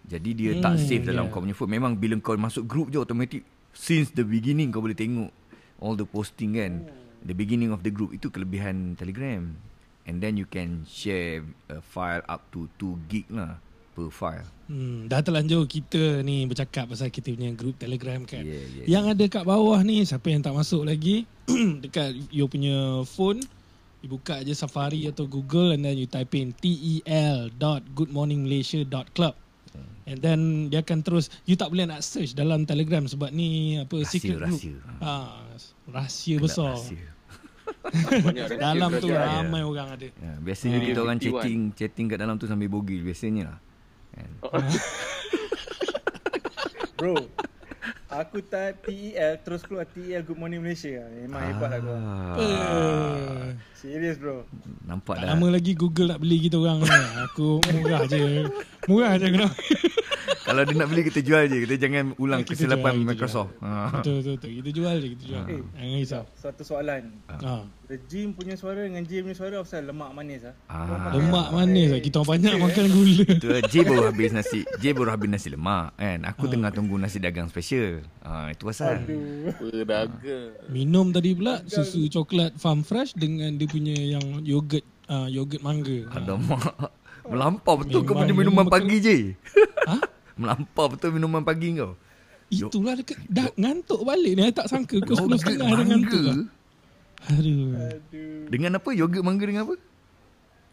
Jadi 0.03 0.29
dia 0.33 0.51
hmm, 0.51 0.59
tak 0.59 0.73
Hmm, 0.73 0.83
save 0.83 1.05
dalam 1.05 1.23
yeah. 1.23 1.31
kau 1.31 1.39
punya 1.39 1.53
phone. 1.53 1.71
Memang 1.71 1.91
bila 1.93 2.19
kau 2.19 2.35
masuk 2.35 2.63
group 2.63 2.89
je 2.89 2.97
automatic 2.97 3.41
since 3.75 4.11
the 4.13 4.23
beginning 4.23 4.71
kau 4.71 4.81
boleh 4.83 4.97
tengok 4.97 5.31
all 5.81 5.95
the 5.97 6.07
posting 6.07 6.55
kan. 6.55 6.85
The 7.21 7.37
beginning 7.37 7.69
of 7.69 7.85
the 7.85 7.93
group 7.93 8.13
itu 8.13 8.33
kelebihan 8.33 8.97
Telegram. 8.97 9.53
And 10.09 10.17
then 10.17 10.33
you 10.33 10.49
can 10.49 10.89
share 10.89 11.45
a 11.69 11.77
file 11.81 12.25
up 12.25 12.49
to 12.57 12.65
2 12.81 12.97
gig 13.05 13.29
lah 13.29 13.61
per 13.93 14.09
file. 14.09 14.49
Hmm, 14.71 15.05
dah 15.05 15.21
terlanjur 15.21 15.67
kita 15.67 16.23
ni 16.25 16.47
bercakap 16.47 16.89
pasal 16.89 17.11
kita 17.11 17.35
punya 17.35 17.51
group 17.53 17.77
Telegram 17.77 18.25
kan. 18.25 18.41
Yeah, 18.41 18.65
yeah, 18.81 18.87
yang 18.87 19.05
ada 19.11 19.27
kat 19.27 19.43
bawah 19.45 19.83
ni 19.83 20.05
siapa 20.07 20.31
yang 20.31 20.41
tak 20.41 20.55
masuk 20.55 20.85
lagi 20.87 21.27
dekat 21.83 22.15
you 22.31 22.47
punya 22.47 23.03
phone 23.05 23.43
you 24.01 24.09
buka 24.09 24.41
je 24.41 24.57
Safari 24.57 25.05
atau 25.05 25.29
Google 25.29 25.77
and 25.77 25.85
then 25.85 25.93
you 25.99 26.07
type 26.09 26.33
in 26.33 26.57
tel.goodmorningmalaysia.club 26.57 29.35
and 30.03 30.17
then 30.17 30.39
dia 30.67 30.79
akan 30.79 30.99
terus 30.99 31.27
you 31.43 31.53
tak 31.53 31.67
boleh 31.67 31.83
nak 31.83 31.99
search 31.99 32.31
dalam 32.31 32.63
Telegram 32.63 33.03
sebab 33.03 33.29
ni 33.29 33.75
apa 33.77 33.91
Rahsia, 33.93 34.11
secret 34.11 34.37
group. 34.37 34.49
rahsia. 34.51 34.75
Ah, 34.97 35.41
rahsia 35.87 36.35
Kelab 36.35 36.45
besar. 36.45 36.73
rahsia. 36.77 37.07
Dalam 38.57 38.89
tu 38.97 39.07
ramai 39.07 39.61
orang 39.61 39.87
ada. 39.91 40.07
Ya, 40.07 40.33
biasanya 40.37 40.77
Ah. 40.77 40.85
kita 40.85 40.99
orang 40.99 41.17
51. 41.17 41.23
chatting 41.23 41.61
chatting 41.73 42.05
kat 42.07 42.17
dalam 42.17 42.35
tu 42.35 42.45
sambil 42.45 42.67
bogil 42.67 43.01
biasanya 43.01 43.43
lah. 43.47 43.59
Kan? 44.11 44.31
Bro, 46.95 47.15
aku 48.11 48.43
type 48.43 48.77
TEL 48.83 49.39
terus 49.39 49.63
keluar 49.63 49.87
TEL 49.87 50.21
Good 50.27 50.35
Morning 50.35 50.59
Malaysia. 50.59 51.07
Memang 51.07 51.41
hebat 51.47 51.69
lah 51.71 51.79
kau. 51.79 51.97
Uh, 52.37 53.55
Serius 53.73 54.19
bro. 54.19 54.43
Nampak 54.83 55.17
tak 55.17 55.31
dah. 55.31 55.33
lama 55.33 55.47
lagi 55.47 55.71
Google 55.73 56.11
nak 56.11 56.19
beli 56.19 56.37
kita 56.43 56.59
orang 56.59 56.83
ni. 56.83 56.91
Aku 57.31 57.63
murah 57.63 58.03
je. 58.11 58.45
Murah 58.91 59.15
je 59.15 59.27
kenapa? 59.31 59.55
Kalau 60.41 60.61
dia 60.65 60.73
nak 60.73 60.87
beli 60.89 61.01
kita 61.05 61.21
jual 61.21 61.43
je. 61.45 61.57
Kita 61.65 61.75
jangan 61.77 62.05
ulang 62.17 62.41
Kita 62.41 62.51
kesilapan 62.57 62.91
jual, 62.91 63.01
kita 63.01 63.09
Microsoft. 63.13 63.51
Ha. 63.61 63.69
Betul 63.93 64.13
betul 64.17 64.33
betul. 64.37 64.51
Kita 64.57 64.69
jual 64.73 64.95
je, 64.97 65.07
kita 65.13 65.23
jual. 65.29 65.43
Eh, 65.45 65.61
Jangan 65.61 65.97
risau. 66.01 66.23
Satu 66.33 66.61
soalan. 66.65 67.03
Ha. 67.29 67.61
The 67.91 67.97
gym 68.07 68.31
punya 68.31 68.55
suara 68.55 68.87
dengan 68.87 69.03
J 69.03 69.19
punya 69.19 69.35
suara 69.35 69.59
pasal 69.61 69.83
lemak 69.83 70.15
manis 70.15 70.47
ah. 70.47 70.55
Ah. 70.71 71.11
Lemak 71.11 71.47
manis 71.51 71.91
lah. 71.91 71.99
Kita 71.99 72.23
orang 72.23 72.29
banyak 72.39 72.53
makan 72.57 72.85
gula. 72.87 73.25
Tu 73.37 73.47
lah, 73.51 73.61
J 73.67 73.73
baru 73.83 74.03
habis 74.09 74.31
nasi. 74.31 74.59
J 74.79 74.83
baru 74.95 75.09
habis 75.11 75.27
nasi 75.27 75.47
lemak 75.51 75.93
kan. 75.99 76.19
Aku 76.25 76.47
tengah 76.47 76.71
tunggu 76.71 76.95
nasi 76.97 77.19
dagang 77.19 77.51
special. 77.51 78.01
Ha, 78.23 78.55
itu 78.55 78.63
pasal. 78.63 79.03
Aduh. 79.05 79.51
Minum 80.71 81.11
tadi 81.11 81.35
pula 81.35 81.61
susu 81.67 82.07
coklat 82.07 82.55
farm 82.57 82.81
fresh 82.81 83.13
dengan 83.13 83.59
dia 83.59 83.67
punya 83.67 83.93
yang 84.17 84.39
yogurt 84.41 84.87
uh, 85.11 85.27
yogurt 85.27 85.61
mangga. 85.61 86.07
Ha. 86.09 86.23
Alamak. 86.23 86.95
Melampau 87.21 87.77
betul 87.77 88.01
kau 88.01 88.17
punya 88.17 88.33
minuman 88.33 88.65
minum 88.65 88.71
pagi 88.71 88.97
je. 88.97 89.17
Ha? 89.85 90.10
Melampau 90.41 90.85
betul 90.89 91.13
minuman 91.13 91.45
pagi 91.45 91.77
kau. 91.77 91.93
Itulah 92.51 92.99
dekat 92.99 93.21
dah 93.31 93.47
ngantuk 93.55 94.01
balik 94.03 94.33
ni. 94.35 94.43
Tak 94.51 94.67
sangka 94.67 94.99
pukul 94.99 95.37
10.30 95.37 95.55
Yogurt 95.55 95.77
dah 95.77 95.85
ngantuk. 95.87 96.21
lah. 96.25 96.37
Aduh. 97.31 97.71
Aduh. 97.77 98.43
Dengan 98.49 98.71
apa? 98.81 98.89
Yogurt 98.91 99.23
mangga 99.23 99.45
dengan 99.45 99.63
apa? 99.69 99.75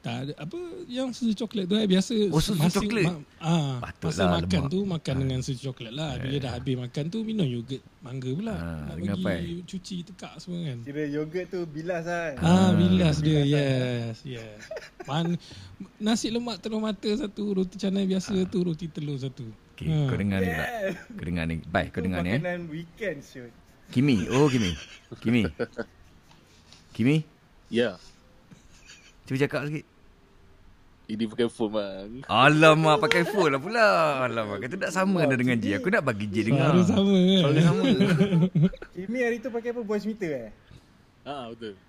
Tak 0.09 0.25
ada 0.25 0.33
apa 0.41 0.59
yang 0.89 1.13
susu 1.13 1.37
coklat 1.37 1.69
tu 1.69 1.77
I 1.77 1.85
biasa 1.85 2.17
Oh, 2.29 2.41
susu 2.41 2.57
masa- 2.57 2.81
coklat. 2.81 3.05
Ma, 3.05 3.13
ah, 3.39 3.77
Patutlah 3.85 4.09
masa 4.09 4.25
makan 4.33 4.49
lemak. 4.59 4.73
tu 4.73 4.79
makan 4.83 5.15
dengan 5.21 5.39
susu 5.45 5.61
coklat 5.63 5.93
lah. 5.93 6.17
Bila 6.17 6.37
dah 6.39 6.53
habis 6.55 6.75
makan 6.75 7.05
tu 7.07 7.19
minum 7.21 7.45
yogurt 7.45 7.85
mangga 8.01 8.31
pula. 8.31 8.51
Ah, 8.51 8.63
Nak 8.89 8.95
dengan 8.97 9.17
bagi 9.21 9.53
apa, 9.53 9.69
cuci 9.69 9.97
tekak 10.03 10.33
semua 10.39 10.61
kan. 10.65 10.79
Kira 10.81 11.03
yogurt 11.05 11.47
tu 11.47 11.61
bilas 11.63 12.03
lah. 12.03 12.41
Ah, 12.41 12.71
bilas 12.73 13.17
dia. 13.21 13.41
Yes, 13.45 14.17
yes. 14.25 14.59
Man, 15.05 15.37
nasi 15.99 16.29
lemak 16.29 16.57
telur 16.59 16.81
mata 16.81 17.11
satu, 17.11 17.53
roti 17.55 17.77
canai 17.77 18.05
biasa 18.05 18.33
tu, 18.47 18.59
roti 18.63 18.89
telur 18.89 19.15
satu. 19.15 19.45
Okay, 19.75 19.87
Ha. 19.87 20.09
kau 20.09 20.17
dengar 20.17 20.41
ni 20.41 20.49
tak? 20.49 20.69
Kau 21.13 21.23
dengar 21.23 21.45
ni. 21.45 21.55
Baik, 21.65 21.89
kau 21.93 22.01
dengar 22.01 22.19
ni 22.21 22.31
eh. 22.31 22.41
Makanan 22.41 22.67
weekend 22.67 23.21
shoot. 23.21 23.53
Kimi. 23.89 24.25
Oh, 24.29 24.49
Kimi. 24.49 24.73
Kimi. 25.19 25.45
Kimi. 26.97 27.23
Ya. 27.69 27.95
Cuba 29.23 29.39
cakap 29.39 29.69
sikit. 29.69 29.85
Ini 31.09 31.25
pakai 31.25 31.49
phone 31.49 31.73
bang. 31.73 32.11
Alamak 32.29 33.01
pakai 33.01 33.25
phone 33.25 33.57
lah 33.57 33.61
pula. 33.65 33.87
Alamak 34.29 34.61
kata 34.61 34.77
tak 34.77 34.93
sama 34.93 35.25
dah 35.25 35.41
dengan 35.41 35.57
J 35.57 35.81
Aku 35.81 35.89
nak 35.89 36.05
bagi 36.05 36.29
J 36.29 36.53
dengar. 36.53 36.77
Suara 36.77 36.85
sama. 36.85 37.17
Kan. 37.17 37.41
Suara 37.41 37.61
sama. 37.65 37.83
Kimi 38.93 39.19
hari 39.25 39.41
tu 39.41 39.49
pakai 39.49 39.73
apa? 39.73 39.81
Voice 39.81 40.05
meter 40.05 40.31
eh? 40.37 40.51
Ha 41.25 41.49
betul. 41.49 41.81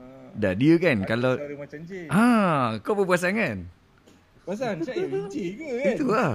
Ah, 0.00 0.32
Dah 0.32 0.56
dia 0.56 0.80
kan 0.80 1.04
Kalau 1.04 1.36
suara 1.36 1.54
macam 1.60 1.78
J. 1.84 1.92
Ah, 2.08 2.80
Kau 2.80 2.96
apa 2.96 3.02
perasan 3.04 3.32
kan? 3.36 3.56
Pasal 4.48 4.80
Syed 4.80 5.12
ya 5.12 5.20
J 5.28 5.36
ke 5.52 5.66
kan? 5.68 5.92
Itu 5.92 6.04
lah. 6.08 6.32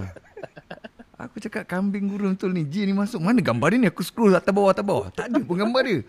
Aku 1.17 1.41
cakap 1.41 1.65
kambing 1.65 2.13
gurun 2.13 2.37
betul 2.37 2.53
ni. 2.53 2.61
J 2.69 2.85
ni 2.85 2.93
masuk 2.93 3.25
Mana 3.25 3.41
gambar 3.41 3.73
dia 3.73 3.81
ni? 3.81 3.89
Aku 3.89 4.05
scroll 4.05 4.37
atas 4.37 4.53
bawah 4.53 4.69
atas 4.69 4.85
bawah. 4.85 5.09
Tak 5.09 5.33
ada 5.33 5.41
pun 5.41 5.57
gambar 5.57 5.81
dia. 5.81 6.05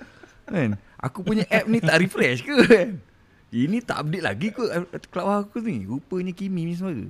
Kan? 0.52 0.76
Aku 1.00 1.25
punya 1.25 1.49
app 1.49 1.64
ni 1.64 1.80
tak 1.80 1.97
refresh 1.97 2.45
ke 2.45 2.57
kan 2.68 3.08
Ini 3.49 3.81
tak 3.81 4.05
update 4.05 4.25
lagi 4.25 4.52
kot 4.52 4.69
Kelab 5.09 5.49
aku 5.49 5.64
ni 5.64 5.88
Rupanya 5.88 6.37
Kimi 6.37 6.69
ni 6.69 6.75
suara 6.76 7.07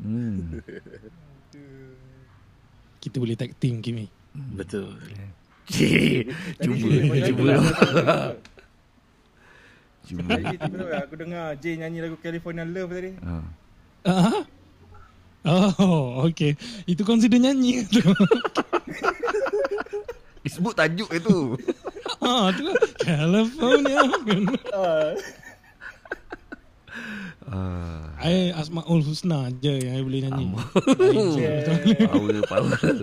Hmm 0.00 0.64
Kita 3.02 3.18
boleh 3.18 3.34
tag 3.34 3.50
team 3.58 3.82
Kimi. 3.82 4.06
Betul. 4.54 4.94
Cik, 5.66 6.30
cuba, 6.62 7.18
cuba. 7.26 7.54
Cuba. 10.06 10.34
Aku 11.02 11.14
dengar 11.18 11.58
J 11.58 11.82
nyanyi 11.82 11.98
lagu 11.98 12.14
California 12.22 12.62
Love 12.62 12.94
tadi. 12.94 13.10
Ha. 13.26 13.34
Ah. 14.06 14.38
Oh, 15.82 16.22
okay. 16.30 16.54
Itu 16.86 17.02
consider 17.02 17.42
nyanyi 17.42 17.82
tu. 17.90 17.98
Disebut 20.46 20.78
tajuk 20.78 21.10
itu. 21.10 21.58
ah, 22.22 22.54
tu 22.54 22.62
lah. 22.70 22.78
California. 23.02 23.98
Ah, 28.22 28.24
Ah. 28.24 28.30
I 28.30 28.54
Asmaul 28.54 29.02
Husna 29.02 29.38
je 29.56 29.74
yang 29.74 29.94
I 29.94 30.02
boleh 30.02 30.20
nyanyi. 30.22 30.46
power, 32.06 32.38
power. 32.44 32.96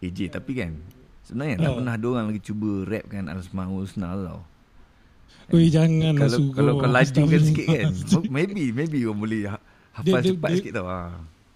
Eh 0.00 0.08
J, 0.08 0.30
tapi 0.30 0.56
kan 0.56 0.80
sebenarnya 1.22 1.60
tak 1.60 1.68
Oh. 1.68 1.76
pernah 1.76 1.92
ada 1.92 2.06
orang 2.08 2.26
lagi 2.30 2.40
cuba 2.42 2.88
rap 2.88 3.04
kan 3.06 3.28
Al-Asmaul 3.28 3.84
Husna 3.84 4.08
tau. 4.14 4.40
Oi, 5.50 5.66
jangan 5.68 6.14
Kalau 6.14 6.38
masuk. 6.40 6.54
kalau 6.54 6.72
kau 6.78 6.88
laju 6.88 7.20
kan 7.26 7.42
sikit 7.42 7.66
kan. 7.66 7.90
Maybe 8.32 8.70
maybe 8.70 9.02
orang 9.02 9.20
boleh 9.20 9.40
ha- 9.44 9.62
hafal 9.92 10.06
Dia- 10.06 10.22
dia- 10.22 10.30
cepat 10.32 10.48
dia- 10.48 10.58
sikit 10.58 10.72
tau. 10.72 10.86
Ha. 10.86 11.00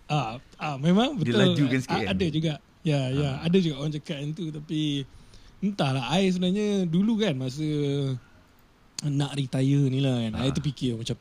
Ah, 0.05 0.27
ah 0.59 0.77
memang 0.77 1.17
Dia 1.17 1.31
betul. 1.31 1.41
lajukan 1.41 1.79
sikit 1.81 1.97
Ah, 1.97 2.03
kan? 2.03 2.13
Ada 2.13 2.27
juga. 2.29 2.53
Ya, 2.85 3.01
ya, 3.09 3.31
ada 3.41 3.57
juga 3.57 3.75
orang 3.81 3.93
cakap 3.95 4.17
yang 4.19 4.33
tu 4.35 4.45
tapi 4.53 5.09
entahlah 5.59 6.05
I 6.13 6.29
sebenarnya 6.29 6.85
dulu 6.85 7.17
kan 7.17 7.33
masa 7.35 7.65
nak 9.11 9.37
retire 9.37 9.83
ni 9.91 9.99
lah 10.01 10.17
kan. 10.21 10.33
I 10.41 10.51
terfikir 10.53 10.97
macam 10.97 11.17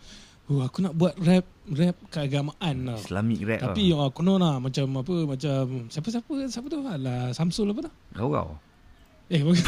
Oh, 0.52 0.60
aku 0.60 0.84
nak 0.84 0.92
buat 0.92 1.16
rap 1.24 1.48
rap 1.72 1.96
keagamaan 2.12 2.76
tau. 2.84 3.00
Islamic 3.00 3.40
rap 3.48 3.60
Tapi 3.64 3.96
tau. 3.96 4.04
oh, 4.04 4.10
konon 4.12 4.44
lah 4.44 4.60
macam 4.60 4.92
apa 5.00 5.16
macam 5.24 5.88
siapa 5.88 6.08
siapa 6.12 6.34
siapa 6.52 6.68
tu 6.68 6.84
lah 6.84 7.32
Samsul 7.32 7.72
apa 7.72 7.88
tu? 7.88 7.92
Kau 8.12 8.28
kau. 8.28 8.60
Eh 9.32 9.40
bukan. 9.40 9.64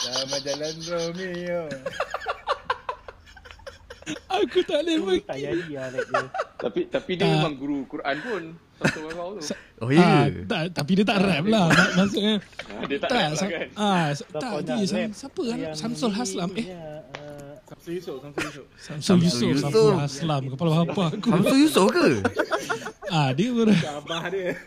Sama 0.00 0.36
jalan 0.40 0.74
Romeo. 0.88 1.62
aku 4.32 4.58
tak 4.64 4.80
boleh 4.80 4.96
pergi. 5.04 5.20
tak 5.28 5.38
jadi 5.44 5.72
lah 5.76 5.86
dia. 5.92 6.24
Tapi 6.58 6.80
tapi 6.86 7.12
dia 7.14 7.22
Tak. 7.22 7.32
memang 7.34 7.54
guru 7.54 7.86
Quran 7.86 8.16
pun. 8.18 8.42
Satu 8.76 8.98
Marau 9.04 9.28
tu. 9.32 9.42
Oh 9.78 9.90
ya. 9.90 10.26
tak, 10.44 10.70
tapi 10.72 10.90
dia 10.92 11.04
tak 11.04 11.18
rap 11.20 11.44
lah. 11.44 11.66
Mak- 11.68 11.92
Maksudnya 11.96 12.34
Ah, 12.68 12.82
Dia 12.84 12.96
tak, 12.96 13.08
tak, 13.08 13.18
tak 13.18 13.30
sam- 13.32 13.50
kan. 13.50 13.66
ah, 13.76 14.06
Siapa 14.12 14.34
tak 14.34 14.52
dia 14.60 14.74
sam- 14.80 14.98
rap 14.98 15.10
siapa 15.12 15.40
kan? 15.40 15.56
yang 15.56 15.74
Samsul 15.74 16.10
Haslam 16.12 16.48
eh. 16.48 16.54
punya, 16.60 16.82
uh, 17.12 17.52
Samsul 17.64 17.92
Yusof, 17.92 18.16
Samsul 18.20 18.42
Yusof. 18.44 18.66
Samsul 18.76 19.02
Samsul 19.02 19.24
Yusof, 19.24 19.48
Yusof. 19.48 19.62
Samsul 19.64 19.94
Haslam 19.98 20.42
kepala 20.48 20.70
bapa 20.80 21.04
aku. 21.12 21.28
Hamsul 21.28 21.58
Yusof 21.60 21.86
ke? 21.88 22.06
Ah, 23.08 23.30
dia 23.32 23.48
ber 23.50 23.68
Abah 23.70 24.24
dia. 24.28 24.50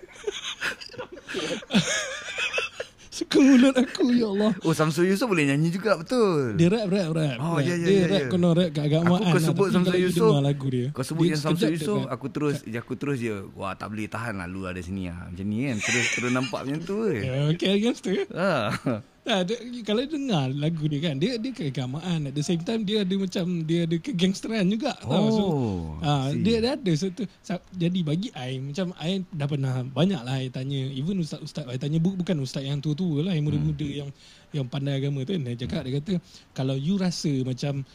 suka 3.31 3.39
mulut 3.47 3.75
aku 3.79 4.03
ya 4.11 4.27
Allah. 4.27 4.51
Oh 4.67 4.73
Samsul 4.75 5.07
Yusof 5.07 5.31
boleh 5.31 5.47
nyanyi 5.47 5.71
juga 5.71 5.95
betul. 5.95 6.59
Dia 6.59 6.67
rap 6.67 6.91
rap 6.91 7.07
rap. 7.15 7.35
Oh, 7.39 7.55
rap. 7.55 7.63
ya, 7.63 7.75
ya, 7.79 7.87
dia 7.87 7.95
ya, 7.95 8.05
rap 8.11 8.19
ya. 8.19 8.27
kena 8.27 8.49
rap 8.51 8.69
kat 8.75 8.83
agak 8.91 8.99
Aku 9.07 9.11
maan. 9.15 9.31
kau 9.31 9.41
sebut 9.41 9.67
Samsul 9.71 9.97
Yusof 10.03 10.31
lagu 10.43 10.67
dia. 10.67 10.87
Kau 10.91 11.03
sebut 11.07 11.23
dia 11.23 11.31
yang 11.31 11.41
Samsul 11.41 11.69
Yusof 11.71 12.01
rap. 12.03 12.11
Aku 12.11 12.25
terus 12.27 12.57
Aku 12.67 12.93
terus 12.99 13.17
je 13.23 13.35
Wah 13.55 13.73
tak 13.79 13.93
boleh 13.93 14.09
tahan 14.11 14.35
lah 14.41 14.49
Lu 14.49 14.65
ada 14.65 14.81
sini 14.81 15.07
lah 15.07 15.29
Macam 15.29 15.45
ni 15.45 15.69
kan 15.69 15.77
Terus 15.79 16.05
terus 16.17 16.31
nampak 16.33 16.65
macam 16.65 16.81
tu 16.81 16.97
ke 17.07 17.23
Ya, 17.23 17.47
okay, 17.47 17.77
gangster. 17.79 18.25
Ah. 18.35 18.73
Tak, 19.21 19.39
dia, 19.45 19.57
kalau 19.83 20.01
dengar 20.01 20.49
lagu 20.49 20.89
dia 20.89 20.97
kan, 20.99 21.13
dia 21.15 21.37
dia 21.37 21.53
keagamaan. 21.53 22.25
At 22.25 22.33
the 22.33 22.41
same 22.41 22.57
time, 22.59 22.81
dia 22.81 23.05
ada 23.05 23.13
macam, 23.13 23.61
dia 23.61 23.85
ada 23.85 23.93
kegangsteran 23.95 24.65
juga. 24.65 24.97
tau. 24.97 25.29
So, 25.29 25.43
Oh 25.43 25.81
Ah, 26.01 26.33
see. 26.33 26.41
dia, 26.41 26.57
dia 26.57 26.73
ada 26.73 26.91
satu 26.91 27.21
sa- 27.39 27.61
jadi 27.69 28.01
bagi 28.01 28.33
I 28.33 28.57
macam 28.57 28.97
I 28.97 29.21
dah 29.27 29.45
pernah 29.45 29.85
banyak 29.85 30.17
lah 30.19 30.35
I 30.35 30.49
tanya 30.49 30.89
even 30.89 31.21
ustaz-ustaz 31.21 31.69
I 31.69 31.77
tanya 31.77 32.01
bu- 32.01 32.17
bukan 32.17 32.33
ustaz 32.39 32.63
yang 32.63 32.81
tua-tua 32.81 33.21
lah 33.21 33.37
yang 33.37 33.45
muda-muda 33.45 33.83
Hmm. 33.83 33.93
yang 33.95 34.09
yang 34.51 34.65
pandai 34.65 34.97
agama 34.97 35.21
tu 35.21 35.31
kan 35.31 35.41
dia 35.43 35.53
cakap 35.55 35.85
dia 35.85 35.93
kata 35.95 36.13
kalau 36.51 36.73
you 36.73 36.97
rasa 36.97 37.29
macam 37.43 37.85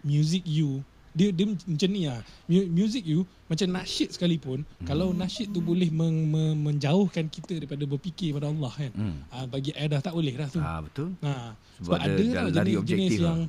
music 0.00 0.44
you 0.44 0.84
dia 1.14 1.30
dia 1.30 1.46
macam 1.46 1.88
ni 1.88 2.02
lah 2.04 2.18
Mu- 2.44 2.70
music 2.74 3.02
you 3.02 3.22
macam 3.46 3.70
nasyid 3.70 4.10
sekalipun 4.10 4.66
Hmm. 4.66 4.84
kalau 4.84 5.10
nasyid 5.10 5.48
tu 5.48 5.60
boleh 5.60 5.86
meng, 5.88 6.26
men, 6.26 6.58
menjauhkan 6.60 7.26
kita 7.26 7.54
daripada 7.54 7.82
berfikir 7.84 8.34
pada 8.34 8.50
Allah 8.50 8.68
kan 8.70 8.92
Hmm. 8.92 9.16
ah, 9.30 9.46
bagi 9.46 9.70
dah 9.70 10.00
tak 10.00 10.10
boleh 10.10 10.34
dah 10.34 10.48
tu 10.48 10.58
Ah 10.58 10.82
betul 10.82 11.14
Ha, 11.20 11.54
Sebab 11.78 11.86
sebab, 11.86 11.98
ada 12.00 12.10
tau 12.12 12.46
lari 12.52 12.74
jenis-jenis 12.74 12.76
objektif 12.76 13.10
lah. 13.16 13.24
yang 13.24 13.40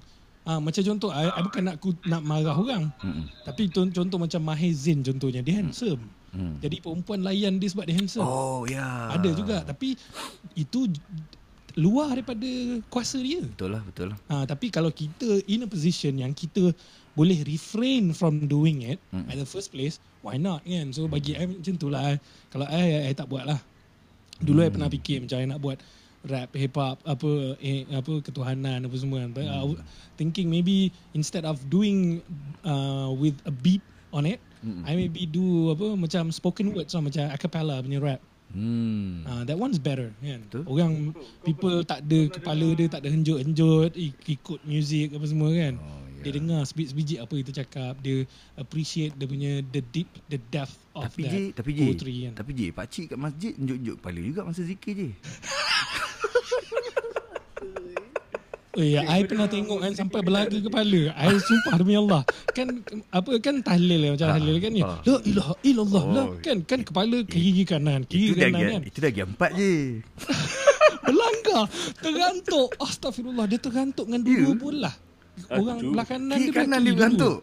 ah 0.46 0.60
macam 0.60 0.82
contoh 0.86 1.10
I, 1.10 1.26
I 1.26 1.42
bukan 1.42 1.62
nak 1.64 1.76
ku, 1.76 1.90
nak 2.06 2.22
marah 2.22 2.54
orang. 2.54 2.84
Mm-mm. 3.00 3.26
Tapi 3.44 3.66
contoh, 3.68 3.98
macam 4.16 4.42
Mahir 4.44 4.70
Zain 4.72 5.02
contohnya 5.02 5.42
dia 5.42 5.58
handsome. 5.58 6.06
Hmm. 6.30 6.60
Jadi 6.60 6.78
perempuan 6.80 7.26
layan 7.26 7.58
dia 7.58 7.66
sebab 7.66 7.82
dia 7.84 7.96
handsome. 7.96 8.22
Oh 8.22 8.62
ya 8.68 9.10
Ada 9.10 9.30
juga 9.32 9.64
tapi 9.64 9.98
itu 10.54 10.86
luar 11.76 12.14
daripada 12.14 12.46
kuasa 12.88 13.18
dia. 13.18 13.42
Betul 13.42 13.74
lah 13.74 13.82
betul 13.82 14.14
lah 14.14 14.18
Ha, 14.28 14.46
tapi 14.46 14.70
kalau 14.70 14.88
kita 14.90 15.26
in 15.46 15.62
a 15.62 15.68
position 15.68 16.14
yang 16.16 16.32
kita 16.32 16.72
boleh 17.16 17.42
refrain 17.42 18.12
from 18.12 18.46
doing 18.46 18.84
it 18.84 19.00
Mm. 19.10 19.26
at 19.26 19.36
the 19.36 19.48
first 19.48 19.72
place, 19.72 19.98
why 20.20 20.36
not 20.36 20.62
kan? 20.62 20.92
So 20.92 21.08
bagi 21.08 21.34
I 21.34 21.48
macam 21.48 21.76
tu 21.76 21.88
lah. 21.88 22.20
Kalau 22.52 22.68
I, 22.68 22.76
I, 22.76 23.02
I 23.10 23.14
tak 23.16 23.26
buat 23.26 23.48
lah. 23.48 23.60
Dulu 24.38 24.60
I 24.60 24.70
pernah 24.70 24.92
fikir 24.92 25.24
macam 25.24 25.38
I 25.40 25.48
nak 25.48 25.64
buat 25.64 25.80
rap, 26.26 26.52
hip 26.52 26.76
hop, 26.76 27.00
apa 27.06 27.30
eh, 27.58 27.86
apa 27.88 28.20
ketuhanan 28.20 28.84
apa 28.84 28.96
semua 28.98 29.24
I 29.24 29.64
was 29.64 29.80
thinking 30.16 30.50
maybe 30.50 30.90
instead 31.14 31.46
of 31.46 31.62
doing 31.66 32.20
uh, 32.62 33.14
with 33.14 33.38
a 33.46 33.54
beat 33.54 33.80
on 34.10 34.26
it, 34.26 34.42
Mm-mm. 34.60 34.84
I 34.84 34.98
maybe 34.98 35.24
do 35.24 35.70
apa 35.70 35.94
macam 35.94 36.34
spoken 36.34 36.74
words 36.74 36.92
lah, 36.92 37.06
macam 37.06 37.30
a 37.30 37.38
cappella 37.38 37.80
punya 37.80 38.02
rap. 38.02 38.22
Hmm 38.52 39.26
Uh, 39.26 39.42
that 39.44 39.58
one's 39.58 39.82
better 39.82 40.14
kan. 40.20 40.46
Betul. 40.46 40.64
Orang 40.66 40.94
people 41.42 41.82
tak 41.82 42.06
ada 42.06 42.20
kepala 42.30 42.68
dia 42.74 42.86
tak 42.86 43.02
ada 43.02 43.10
henjut-henjut 43.10 43.94
ik- 43.94 44.22
ikut 44.38 44.62
music 44.64 45.14
apa 45.14 45.26
semua 45.26 45.50
kan. 45.50 45.78
Oh, 45.78 46.05
Dia 46.26 46.32
ya. 46.32 46.36
dengar 46.36 46.62
sebiji 46.66 47.16
apa 47.16 47.34
kita 47.36 47.52
cakap, 47.56 47.94
dia 48.00 48.26
appreciate 48.56 49.14
dia 49.14 49.24
punya 49.26 49.62
the 49.64 49.86
deep 49.86 50.10
the 50.26 50.42
depth 50.42 50.74
of 50.92 51.06
Tapi 51.06 51.22
that 51.22 51.30
J 51.30 51.36
Tapi 51.54 51.70
J 51.70 51.80
poetry 51.84 52.14
kan. 52.20 52.34
Tapi 52.36 52.52
J 52.52 52.62
Pakcik 52.72 53.06
kat 53.08 53.20
masjid 53.20 53.54
Unjuk-unjuk 53.54 53.96
kepala 53.96 54.20
juga 54.20 54.42
Masa 54.42 54.62
zikir 54.62 54.94
je 54.96 55.10
Oh 58.74 58.84
ya, 58.84 59.08
I 59.08 59.24
pernah 59.24 59.48
tengok 59.48 59.80
kan 59.80 59.94
sampai 59.94 60.20
belaga 60.20 60.52
kepala. 60.52 61.16
I 61.16 61.32
sumpah 61.40 61.80
demi 61.80 61.96
Allah. 61.96 62.28
Kan 62.52 62.84
apa 63.08 63.32
kan 63.40 63.64
tahlil 63.64 63.96
lah 63.96 64.10
macam 64.12 64.28
Ah, 64.28 64.36
tahlil 64.36 64.58
kan 64.60 64.68
ni. 64.70 64.82
ah. 64.84 65.00
La 65.02 65.16
ilaha 65.24 65.54
illallah. 65.64 66.04
Lah 66.12 66.26
kan 66.44 66.58
kan 66.62 66.80
kepala 66.82 67.24
kiri 67.24 67.64
kanan, 67.64 68.04
kiri 68.04 68.26
Itu 68.26 68.36
dah 68.36 68.52
kanan 68.52 68.60
kan. 68.60 68.72
lagi 68.76 68.90
Itu 68.92 68.98
dah 69.00 69.08
lagi 69.08 69.22
empat 69.24 69.50
je 69.54 69.72
Berlanggar 71.06 71.64
Tergantuk 71.96 72.70
Astagfirullah 72.76 73.46
Dia 73.46 73.60
tergantuk 73.60 74.06
dengan 74.06 74.22
dua 74.22 74.36
Ya? 74.36 74.52
bola 74.52 74.92
Orang 75.48 75.78
Aduh. 75.78 75.92
belah 75.92 76.06
kanan 76.06 76.36
Kiri 76.36 76.46
dia 76.46 76.56
kanan 76.56 76.80
dia 76.80 76.86
dulu. 76.86 76.96
bergantuk 76.96 77.38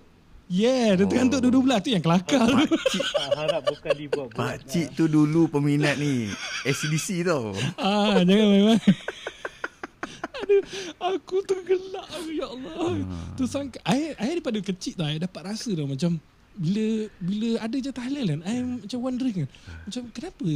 Yeah 0.49 0.89
Dia 0.93 1.05
tergantuk 1.05 1.39
Oh. 1.39 1.43
dua-dua 1.43 1.63
belah 1.63 1.79
Tu 1.79 1.91
yang 1.91 2.01
kelakar 2.01 2.45
Pakcik 2.45 3.05
tak 3.05 3.29
harap 3.35 3.63
bukan 3.65 3.93
dibuat-buat. 3.95 4.37
Pakcik 4.37 4.87
tu 4.93 5.05
dulu 5.07 5.43
peminat 5.49 5.97
ni 5.97 6.29
ACDC 6.63 7.09
tau 7.23 7.53
ah, 7.77 8.19
Jangan 8.19 8.47
main-main 8.47 8.81
Aduh 10.35 10.63
Aku 10.99 11.37
tergelak 11.43 12.07
Ya 12.29 12.47
Allah 12.47 12.75
Ah. 13.03 13.33
Tu 13.35 13.45
sangka 13.47 13.79
I, 13.87 14.13
I 14.15 14.29
daripada 14.33 14.59
kecil 14.59 14.93
tau 14.95 15.07
I 15.07 15.17
dapat 15.17 15.43
rasa 15.47 15.71
tau 15.71 15.87
Macam 15.87 16.19
Bila 16.53 16.87
Bila 17.19 17.51
ada 17.61 17.77
je 17.79 17.91
tahlil 17.91 18.27
kan 18.27 18.41
I 18.43 18.55
macam 18.79 18.99
wondering 19.01 19.37
kan 19.39 19.49
Macam 19.85 20.03
kenapa 20.11 20.49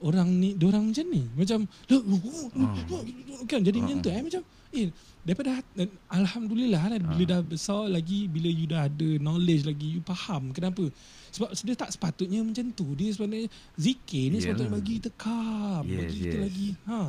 Orang 0.00 0.28
ni 0.36 0.52
Diorang 0.52 0.92
macam 0.92 1.06
ni. 1.08 1.22
Macam 1.32 1.64
"Lah, 1.88 2.00
oh, 2.00 2.20
oh, 2.20 2.46
oh," 2.92 3.02
Kan? 3.44 3.64
Jadi 3.64 3.78
macam 3.80 3.98
tu 3.98 4.08
I 4.08 4.20
macam 4.20 4.42
Eh 4.72 4.88
Daripada 5.26 5.58
hat- 5.58 5.74
Alhamdulillah 6.06 6.82
lah 6.86 6.98
Bila 7.00 7.24
dah 7.26 7.40
besar 7.42 7.88
lagi 7.88 8.28
Bila 8.28 8.46
you 8.46 8.66
dah 8.66 8.86
ada 8.86 9.08
knowledge 9.18 9.64
lagi 9.64 9.98
You 9.98 10.02
faham. 10.04 10.52
Kenapa? 10.52 10.86
Sebab 11.32 11.52
dia 11.52 11.76
tak 11.76 11.92
sepatutnya 11.92 12.40
macam 12.40 12.72
tu. 12.72 12.96
Dia 12.96 13.12
sebenarnya 13.12 13.48
Zikir 13.76 14.30
ni 14.30 14.38
Yalah. 14.38 14.56
sepatutnya 14.56 14.72
bagi 14.72 14.92
kita 14.98 15.10
calm 15.14 15.84
Yes, 15.84 15.98
Bagi 16.00 16.16
kita 16.20 16.36
yes. 16.36 16.44
lagi 16.44 16.68
Ha 16.86 17.00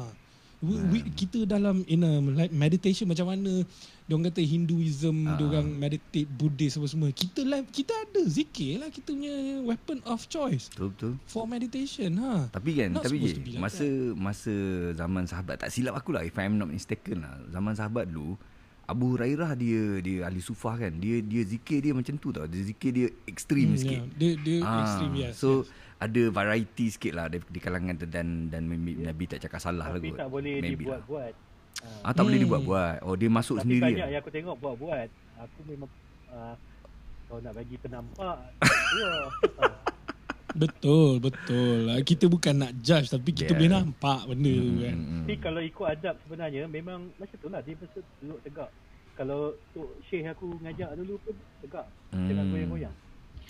we, 0.59 0.73
we, 0.87 0.99
kita 1.11 1.43
dalam 1.43 1.85
in 1.85 2.01
a 2.01 2.11
like 2.33 2.49
meditation 2.49 3.05
macam 3.05 3.27
mana 3.27 3.61
dia 4.03 4.15
orang 4.15 4.31
kata 4.31 4.39
Hinduism, 4.39 5.27
Ah. 5.27 5.35
dia 5.35 5.45
orang 5.45 5.67
meditate 5.69 6.25
Buddhist 6.25 6.79
apa 6.79 6.87
semua. 6.87 7.09
Kita 7.11 7.43
lah 7.43 7.59
kita 7.61 7.91
ada 7.91 8.23
zikir 8.23 8.79
lah 8.79 8.87
kita 8.87 9.11
punya 9.11 9.35
weapon 9.61 9.99
of 10.03 10.23
choice 10.25 10.71
Betul-betul 10.71 11.19
for 11.25 11.43
meditation 11.43 12.15
ha. 12.17 12.47
Tapi 12.47 12.71
kan 12.73 12.95
Not 12.95 13.03
Tapi 13.03 13.15
je 13.19 13.35
like 13.35 13.59
Masa 13.59 13.87
Masa 14.15 14.53
zaman 14.93 15.23
sahabat 15.23 15.59
Tak 15.59 15.69
silap 15.69 15.93
aku 15.93 16.09
lah 16.09 16.23
If 16.23 16.33
I'm 16.33 16.55
not 16.55 16.67
mistaken 16.67 17.19
lah 17.19 17.35
Zaman 17.49 17.75
sahabat 17.75 18.07
dulu 18.07 18.39
Abu 18.85 19.13
Hurairah 19.13 19.51
dia 19.53 19.99
Dia 19.99 20.17
ahli 20.23 20.39
sufah 20.39 20.79
kan 20.79 20.95
Dia 20.95 21.19
dia 21.19 21.43
zikir 21.43 21.83
dia 21.83 21.91
macam 21.91 22.15
tu 22.15 22.31
tau 22.31 22.47
Dia 22.47 22.63
zikir 22.63 22.89
dia 22.89 23.07
ekstrim 23.25 23.67
Hmm, 23.67 23.77
sikit 23.77 23.99
yeah. 23.99 24.15
Dia 24.15 24.31
dia 24.39 24.57
Ah, 24.63 24.79
extreme 24.81 25.13
yes. 25.19 25.33
So 25.35 25.49
yes. 25.61 25.86
Ada 25.97 26.21
variety 26.29 26.85
sikit 26.87 27.11
lah 27.11 27.25
di, 27.25 27.41
di 27.41 27.57
kalangan 27.57 27.97
dan 27.99 28.47
dan 28.47 28.61
maybe 28.63 28.93
Nabi 28.95 29.23
tak 29.27 29.39
cakap 29.39 29.57
salah 29.59 29.87
lah 29.87 29.97
Tapi 29.97 30.09
kot. 30.09 30.17
tak 30.17 30.29
boleh 30.29 30.55
Maybe 30.55 30.85
lah. 30.85 31.01
dibuat-buat. 31.01 31.33
Ah 31.99 32.11
tak 32.11 32.23
boleh 32.23 32.37
Hmm. 32.37 32.45
dibuat-buat. 32.45 32.95
Oh 33.01 33.13
dia 33.13 33.29
masuk 33.29 33.55
Tapi 33.55 33.63
sendiri. 33.63 33.83
banyak 33.87 33.97
lah. 33.99 34.09
yang 34.11 34.21
aku 34.21 34.31
tengok 34.31 34.55
buat-buat. 34.57 35.07
Aku 35.39 35.59
memang 35.63 35.89
uh, 36.27 36.53
kalau 37.23 37.39
nak 37.39 37.53
bagi 37.53 37.75
penampak. 37.77 38.37
Ah, 38.57 39.29
Betul, 40.55 41.19
betul. 41.19 41.85
Ah, 41.87 42.01
Kita 42.01 42.25
bukan 42.25 42.55
nak 42.57 42.73
judge 42.79 43.07
tapi 43.07 43.29
kita 43.29 43.51
Yeah. 43.51 43.59
boleh 43.59 43.71
nampak 43.75 44.19
benda 44.25 44.49
tu 44.49 44.65
Hmm, 44.67 44.81
kan. 44.81 44.95
hmm, 44.95 45.05
hmm. 45.05 45.21
Tapi 45.21 45.35
kalau 45.37 45.61
ikut 45.61 45.85
adab 45.87 46.15
sebenarnya 46.19 46.63
memang 46.65 46.99
macam 47.15 47.37
tu 47.37 47.47
lah. 47.47 47.61
Dia 47.61 47.73
mesti 47.75 47.99
duduk 48.17 48.39
tegak. 48.41 48.69
Kalau 49.13 49.39
Tok 49.69 49.89
Syekh 50.03 50.25
aku 50.27 50.57
ngajak 50.59 50.89
dulu 50.95 51.13
pun 51.19 51.33
tegak. 51.59 51.85
Jangan 52.11 52.37
Hmm. 52.39 52.51
goyang-goyang. 52.51 52.95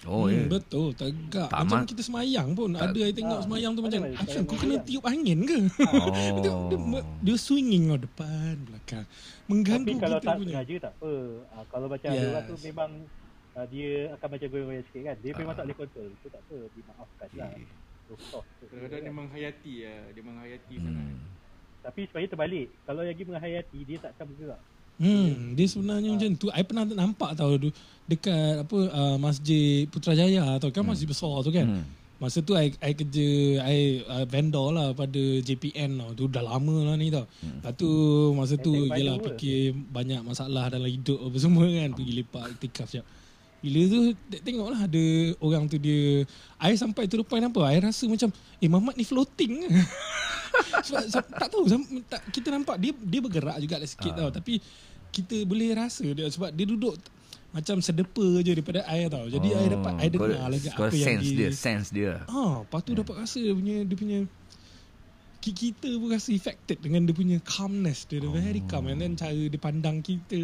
Oh 0.05 0.25
hmm, 0.25 0.35
ya. 0.35 0.43
Betul, 0.47 0.93
tegak. 0.93 1.47
Tak 1.47 1.59
macam 1.59 1.79
ma- 1.79 1.89
kita 1.89 2.01
semayang 2.01 2.47
pun. 2.51 2.69
tak- 2.69 2.93
ada 2.93 2.99
I 3.01 3.11
tengok 3.11 3.33
Ah, 3.33 3.43
semayang 3.43 3.71
tu 3.71 3.81
macam, 3.81 3.99
Afan 4.13 4.43
kau 4.43 4.55
kena 4.55 4.75
tiup 4.79 5.03
angin 5.03 5.39
ke? 5.41 5.57
dia, 6.43 6.51
Oh. 6.51 6.69
dia, 6.69 6.77
dia 7.23 7.35
swinging 7.35 7.89
oh, 7.89 7.97
depan, 7.97 8.53
belakang. 8.61 9.05
Mengganggu 9.45 9.89
Tapi 9.89 9.97
kalau 9.97 10.17
kita 10.17 10.27
tak 10.27 10.35
punya. 10.37 10.51
sengaja 10.53 10.75
tak 10.79 10.93
apa. 10.93 11.13
Ah, 11.49 11.63
kalau 11.67 11.87
macam 11.87 12.07
ada 12.07 12.15
Yes. 12.15 12.29
orang 12.29 12.45
tu 12.45 12.55
memang 12.61 12.91
ah, 13.53 13.65
dia 13.65 13.89
akan 14.13 14.27
macam 14.29 14.47
goyang-goyang 14.47 14.85
sikit 14.85 15.01
kan. 15.03 15.15
Dia 15.17 15.31
memang 15.33 15.49
Ah. 15.49 15.57
tak 15.57 15.65
boleh 15.65 15.77
kontrol. 15.77 16.09
Itu 16.11 16.27
tak 16.29 16.41
apa. 16.43 16.57
Dimaafkan 16.69 17.27
lah. 17.33 17.49
Okay. 17.49 17.65
Soft. 18.23 18.47
Kadang-kadang 18.61 19.01
dia 19.01 19.13
menghayati 19.13 19.73
lah. 19.81 20.01
Dia 20.09 20.23
menghayati 20.23 20.75
sangat. 20.77 21.03
Hmm. 21.03 21.19
Tapi 21.79 21.99
sebenarnya 22.05 22.29
terbalik. 22.29 22.67
Kalau 22.83 23.01
lagi 23.01 23.23
menghayati, 23.23 23.79
dia 23.81 23.97
tak 23.97 24.11
akan 24.13 24.25
bergerak. 24.29 24.61
Hmm, 24.97 25.53
dia 25.53 25.65
sebenarnya 25.69 26.09
macam 26.17 26.33
tu. 26.33 26.49
I 26.49 26.65
pernah 26.65 26.83
nampak 26.85 27.37
tau 27.37 27.53
dekat 28.09 28.65
apa 28.65 28.77
uh, 28.89 29.17
Masjid 29.21 29.85
Putrajaya 29.93 30.57
tau 30.57 30.73
kan 30.73 30.81
masjid 30.81 31.05
besar 31.05 31.29
tu 31.45 31.53
kan. 31.53 31.65
Hmm. 31.69 31.85
Masa 32.17 32.41
tu 32.41 32.57
I, 32.57 32.73
I 32.81 32.97
kerja 32.97 33.27
I 33.61 34.01
uh, 34.09 34.25
vendor 34.25 34.73
lah 34.73 34.97
pada 34.97 35.21
JPN 35.45 36.01
tau. 36.01 36.11
Tu 36.17 36.25
dah 36.33 36.41
lama 36.41 36.89
lah 36.89 36.95
ni 36.97 37.13
tau. 37.13 37.29
Hmm. 37.45 37.61
Lepas 37.61 37.73
tu 37.77 37.89
masa 38.33 38.57
tu 38.57 38.73
yelah 38.73 39.21
ke? 39.21 39.37
fikir 39.37 39.77
banyak 39.93 40.25
masalah 40.25 40.65
dalam 40.73 40.89
hidup 40.89 41.21
apa 41.21 41.37
semua 41.37 41.69
kan. 41.69 41.93
Pergi 41.93 42.13
lepak 42.17 42.43
iktikaf 42.57 42.89
sekejap. 42.89 43.05
Bila 43.57 43.81
tu 43.89 43.99
te- 44.29 44.41
tengok 44.41 44.69
lah 44.69 44.85
ada 44.85 45.05
orang 45.41 45.65
tu 45.65 45.81
dia 45.81 46.25
I 46.61 46.77
sampai 46.77 47.09
to 47.09 47.21
the 47.21 47.25
point 47.25 47.41
apa 47.41 47.69
I 47.69 47.81
rasa 47.81 48.05
macam 48.05 48.29
Eh 48.61 48.69
Mamat 48.69 48.97
ni 48.97 49.05
floating 49.05 49.65
sebab, 50.87 51.03
sebab 51.07 51.25
tak 51.33 51.49
tahu 51.49 51.63
tak, 52.03 52.21
kita 52.29 52.47
nampak 52.49 52.75
dia 52.77 52.91
dia 52.93 53.19
bergerak 53.19 53.57
juga 53.57 53.75
lah 53.77 53.85
sikit 53.85 54.11
Ah. 54.11 54.17
tau. 54.17 54.29
Tapi 54.31 54.59
kita 55.09 55.35
boleh 55.43 55.73
rasa 55.73 56.05
dia 56.05 56.27
sebab 56.27 56.49
dia 56.49 56.65
duduk 56.65 56.95
macam 57.49 57.79
sedepa 57.79 58.27
je 58.37 58.51
daripada 58.51 58.83
I 58.85 59.07
tau. 59.07 59.25
Jadi 59.25 59.47
I 59.49 59.65
dapat 59.67 59.93
I 59.95 60.07
kau- 60.09 60.27
dengar 60.27 60.47
lagi 60.47 60.67
apa 60.69 60.91
yang 60.91 61.07
sense 61.09 61.23
di, 61.23 61.31
dia, 61.33 61.49
sense 61.49 61.87
dia. 61.89 62.13
Ah, 62.27 62.61
lepas 62.61 62.79
tu 62.81 62.91
dapat 62.93 63.15
rasa 63.17 63.37
dia 63.37 63.51
punya 63.51 63.77
dia 63.81 63.97
punya 63.97 64.19
ki- 65.39 65.55
kita 65.55 65.89
pun 65.95 66.09
rasa 66.09 66.29
affected 66.31 66.77
dengan 66.77 67.01
dia 67.01 67.13
punya 67.13 67.37
calmness 67.39 68.03
dia, 68.05 68.19
dia 68.19 68.29
very 68.29 68.61
calm. 68.63 68.85
And 68.85 68.99
then 68.99 69.15
cara 69.15 69.33
dia 69.33 69.57
pandang 69.57 70.01
kita 70.01 70.37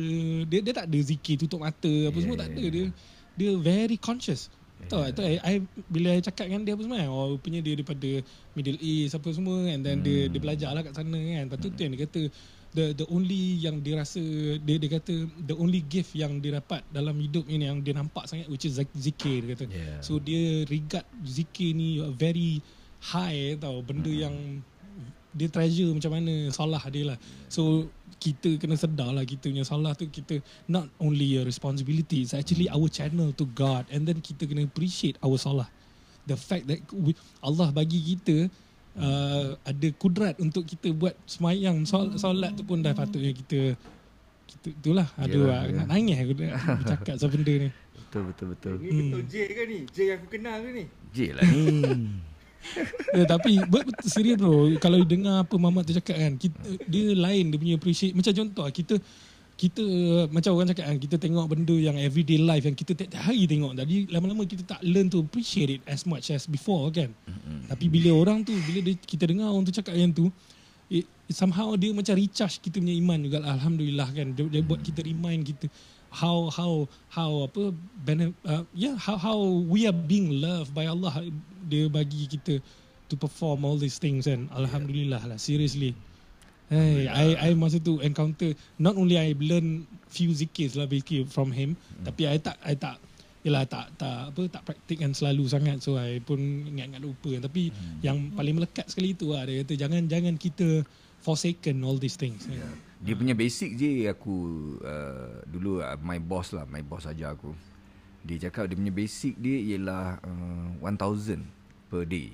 dia 0.45 0.59
dia 0.59 0.73
tak 0.73 0.87
ada 0.87 0.99
zikir 0.99 1.35
tutup 1.37 1.59
mata 1.59 1.91
apa 2.07 2.17
semua 2.17 2.39
tak 2.39 2.49
ada. 2.49 2.63
Dia 2.63 2.85
dia 3.33 3.51
very 3.57 3.97
conscious 3.97 4.47
Tahu 4.87 5.01
tak? 5.11 5.23
I, 5.23 5.35
I, 5.39 5.53
bila 5.87 6.07
I 6.11 6.19
cakap 6.19 6.45
dengan 6.47 6.63
dia 6.63 6.73
apa 6.73 6.83
semua 6.83 6.97
kan, 6.97 7.09
Oh 7.09 7.27
rupanya 7.33 7.59
dia 7.59 7.73
daripada 7.73 8.09
Middle 8.51 8.79
East 8.79 9.13
apa 9.13 9.29
semua 9.29 9.57
And 9.65 9.81
then 9.81 10.01
dia, 10.01 10.27
dia 10.27 10.39
belajar 10.39 10.69
lah 10.71 10.81
kat 10.81 10.93
sana 10.93 11.15
kan 11.15 11.43
Lepas 11.47 11.57
tu 11.59 11.67
tu 11.69 11.79
yang 11.79 11.93
dia 11.93 12.03
kata 12.03 12.21
The 12.73 12.85
the 12.97 13.05
only 13.05 13.61
yang 13.61 13.79
dia 13.79 13.93
rasa 13.95 14.17
dia, 14.57 14.75
dia 14.81 14.89
kata 14.89 15.13
The 15.37 15.53
only 15.53 15.85
gift 15.85 16.17
yang 16.17 16.41
dia 16.41 16.57
dapat 16.57 16.81
dalam 16.89 17.13
hidup 17.15 17.45
ni 17.45 17.61
Yang 17.61 17.85
dia 17.85 17.93
nampak 17.93 18.25
sangat 18.25 18.49
Which 18.49 18.65
is 18.65 18.81
zik- 18.81 18.97
zikir 18.97 19.45
dia 19.45 19.53
kata 19.53 19.65
Yeah. 19.69 20.01
So 20.01 20.17
dia 20.17 20.65
regard 20.65 21.05
zikir 21.21 21.71
ni 21.71 22.01
very 22.13 22.59
high 23.03 23.55
tau 23.57 23.79
Benda 23.79 24.09
Hmm. 24.09 24.23
yang 24.25 24.35
dia 25.33 25.49
treasure 25.49 25.89
macam 25.89 26.11
mana 26.13 26.53
salah 26.53 26.81
dia 26.93 27.13
lah 27.13 27.17
So 27.49 27.89
kita 28.21 28.55
kena 28.55 28.79
sedar 28.79 29.11
lah 29.11 29.27
kita 29.27 29.51
punya 29.51 29.67
salah 29.67 29.91
tu 29.97 30.07
kita 30.07 30.39
not 30.71 30.87
only 31.01 31.35
a 31.35 31.43
responsibility 31.43 32.23
it's 32.23 32.31
actually 32.31 32.71
our 32.71 32.87
channel 32.87 33.35
to 33.35 33.43
God 33.51 33.83
and 33.91 34.07
then 34.07 34.23
kita 34.23 34.47
kena 34.47 34.63
appreciate 34.63 35.19
our 35.19 35.35
salah 35.35 35.67
the 36.23 36.39
fact 36.39 36.71
that 36.71 36.79
we, 36.95 37.11
Allah 37.43 37.75
bagi 37.75 37.99
kita 37.99 38.47
uh, 38.95 39.59
ada 39.67 39.87
kudrat 39.99 40.39
untuk 40.39 40.63
kita 40.63 40.95
buat 40.95 41.11
semayang 41.27 41.83
sol, 41.83 42.15
solat 42.15 42.55
tu 42.55 42.63
pun 42.63 42.79
dah 42.79 42.95
patutnya 42.95 43.35
kita 43.35 43.75
kita 44.47 44.67
itulah 44.71 45.07
aduh 45.19 45.51
Yalah, 45.51 45.59
ah, 45.59 45.63
ya. 45.67 45.75
nak 45.83 45.87
nangis 45.91 46.17
aku 46.23 46.33
nak 46.39 46.53
bercakap 46.79 47.13
pasal 47.19 47.29
benda 47.31 47.55
ni 47.67 47.69
Betul 48.13 48.29
betul 48.29 48.47
betul. 48.53 48.73
Ni 48.77 49.09
betul 49.09 49.21
J 49.25 49.35
ke 49.57 49.63
ni? 49.65 49.79
J 49.89 49.97
yang 50.05 50.17
aku 50.21 50.27
kenal 50.37 50.61
ke 50.61 50.69
ni? 50.69 50.85
J 51.17 51.17
lah 51.33 51.41
ni. 51.49 51.65
Ya, 53.13 53.25
tapi 53.33 53.59
but, 53.67 53.83
serius 54.07 54.39
bro 54.39 54.71
kalau 54.79 55.01
you 55.01 55.07
dengar 55.07 55.43
apa 55.43 55.55
Mamat 55.59 55.83
tu 55.87 55.93
cakap 55.99 56.15
kan 56.15 56.33
kita, 56.39 56.57
dia 56.87 57.13
lain 57.13 57.51
dia 57.51 57.57
punya 57.59 57.75
appreciate 57.75 58.15
macam 58.15 58.33
contoh 58.33 58.65
kita 58.71 58.95
kita 59.53 59.85
macam 60.33 60.57
orang 60.57 60.69
cakap 60.73 60.85
kan 60.89 60.97
kita 60.97 61.15
tengok 61.21 61.45
benda 61.45 61.75
yang 61.77 61.93
everyday 62.01 62.41
life 62.41 62.65
yang 62.65 62.73
kita 62.73 62.97
tiap 62.97 63.13
hari 63.13 63.45
tengok. 63.45 63.77
Jadi 63.77 64.09
lama-lama 64.09 64.49
kita 64.49 64.65
tak 64.65 64.81
learn 64.81 65.13
to 65.13 65.21
appreciate 65.21 65.79
it 65.79 65.81
as 65.85 66.09
much 66.09 66.33
as 66.33 66.49
before 66.49 66.89
kan. 66.89 67.13
Mm-hmm. 67.13 67.69
tapi 67.69 67.85
bila 67.87 68.09
orang 68.17 68.41
tu 68.41 68.51
bila 68.65 68.81
dia, 68.81 68.97
kita 68.97 69.29
dengar 69.29 69.53
orang 69.53 69.63
tu 69.69 69.73
cakap 69.77 69.93
yang 69.93 70.09
tu 70.09 70.33
it, 70.89 71.05
somehow 71.29 71.77
dia 71.77 71.93
macam 71.93 72.17
recharge 72.17 72.57
kita 72.59 72.81
punya 72.81 72.97
iman 72.97 73.17
juga 73.21 73.37
alhamdulillah 73.45 74.09
kan. 74.09 74.27
Dia, 74.33 74.43
dia 74.49 74.61
buat 74.65 74.81
kita 74.81 75.05
remind 75.05 75.45
kita 75.45 75.69
how 76.13 76.49
how 76.49 76.89
how 77.09 77.45
apa 77.45 77.73
bene, 78.05 78.33
uh, 78.45 78.65
yeah 78.73 78.97
how 78.97 79.17
how 79.17 79.37
we 79.65 79.85
are 79.85 79.95
being 79.95 80.41
loved 80.41 80.73
by 80.73 80.85
Allah 80.85 81.25
dia 81.65 81.87
bagi 81.87 82.27
kita 82.27 82.59
to 83.11 83.15
perform 83.19 83.67
all 83.67 83.77
these 83.79 83.99
things 83.99 84.25
kan 84.29 84.47
alhamdulillah 84.53 85.21
lah 85.23 85.39
seriously 85.39 85.95
Hey, 86.71 87.05
I 87.05 87.37
I 87.37 87.49
masa 87.53 87.77
tu 87.77 88.01
encounter 88.01 88.55
not 88.81 88.97
only 88.97 89.19
I 89.19 89.35
learn 89.37 89.85
few 90.09 90.33
zikir 90.33 90.73
lah 90.73 90.89
basically 90.89 91.27
from 91.27 91.53
him 91.53 91.75
hmm. 91.75 92.07
tapi 92.07 92.25
I 92.25 92.39
tak 92.39 92.57
I 92.65 92.73
tak 92.79 92.97
Yelah 93.43 93.67
tak 93.67 93.91
tak 93.99 94.31
apa 94.31 94.41
tak 94.47 94.63
praktikkan 94.63 95.11
selalu 95.11 95.51
sangat 95.51 95.83
so 95.83 95.99
I 95.99 96.23
pun 96.23 96.39
ingat-ingat 96.39 97.03
lupa 97.03 97.27
tapi 97.43 97.75
hmm. 97.75 97.99
yang 97.99 98.31
paling 98.31 98.55
melekat 98.55 98.87
sekali 98.87 99.19
tu 99.19 99.35
lah 99.35 99.43
dia 99.43 99.67
kata 99.67 99.75
jangan 99.75 100.07
jangan 100.07 100.39
kita 100.39 100.87
forsaken 101.19 101.83
all 101.83 101.99
these 101.99 102.15
things. 102.15 102.47
Yeah. 102.47 102.63
Dia 103.03 103.19
punya 103.19 103.35
basic 103.35 103.75
je 103.75 104.07
aku 104.07 104.35
uh, 104.79 105.43
dulu 105.43 105.83
uh, 105.83 105.99
my 105.99 106.23
boss 106.23 106.55
lah, 106.55 106.63
my 106.71 106.79
boss 106.87 107.03
ajar 107.03 107.35
aku. 107.35 107.51
Dia 108.23 108.47
cakap 108.47 108.71
dia 108.71 108.75
punya 108.79 108.93
basic 108.95 109.35
dia 109.35 109.57
ialah 109.75 110.19
uh, 110.23 110.79
1000 110.79 111.43
per 111.91 112.03
day. 112.07 112.31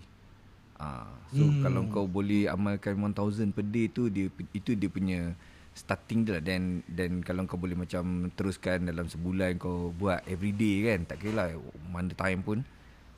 Ah, 0.80 1.12
so 1.36 1.44
hmm. 1.44 1.60
kalau 1.60 1.82
kau 1.92 2.06
boleh 2.08 2.48
amalkan 2.48 2.96
1000 2.96 3.52
per 3.52 3.68
day 3.68 3.92
tu 3.92 4.08
dia 4.08 4.32
itu 4.56 4.80
dia 4.80 4.88
punya 4.88 5.36
starting 5.76 6.24
dia 6.24 6.40
lah 6.40 6.44
dan 6.44 6.84
dan 6.88 7.20
kalau 7.20 7.44
kau 7.44 7.60
boleh 7.60 7.76
macam 7.76 8.32
teruskan 8.36 8.88
dalam 8.88 9.08
sebulan 9.12 9.60
kau 9.60 9.92
buat 9.96 10.24
every 10.28 10.56
day 10.56 10.88
kan 10.88 11.04
tak 11.04 11.24
kira 11.24 11.36
lah 11.36 11.48
mana 11.92 12.16
time 12.16 12.40
pun 12.44 12.58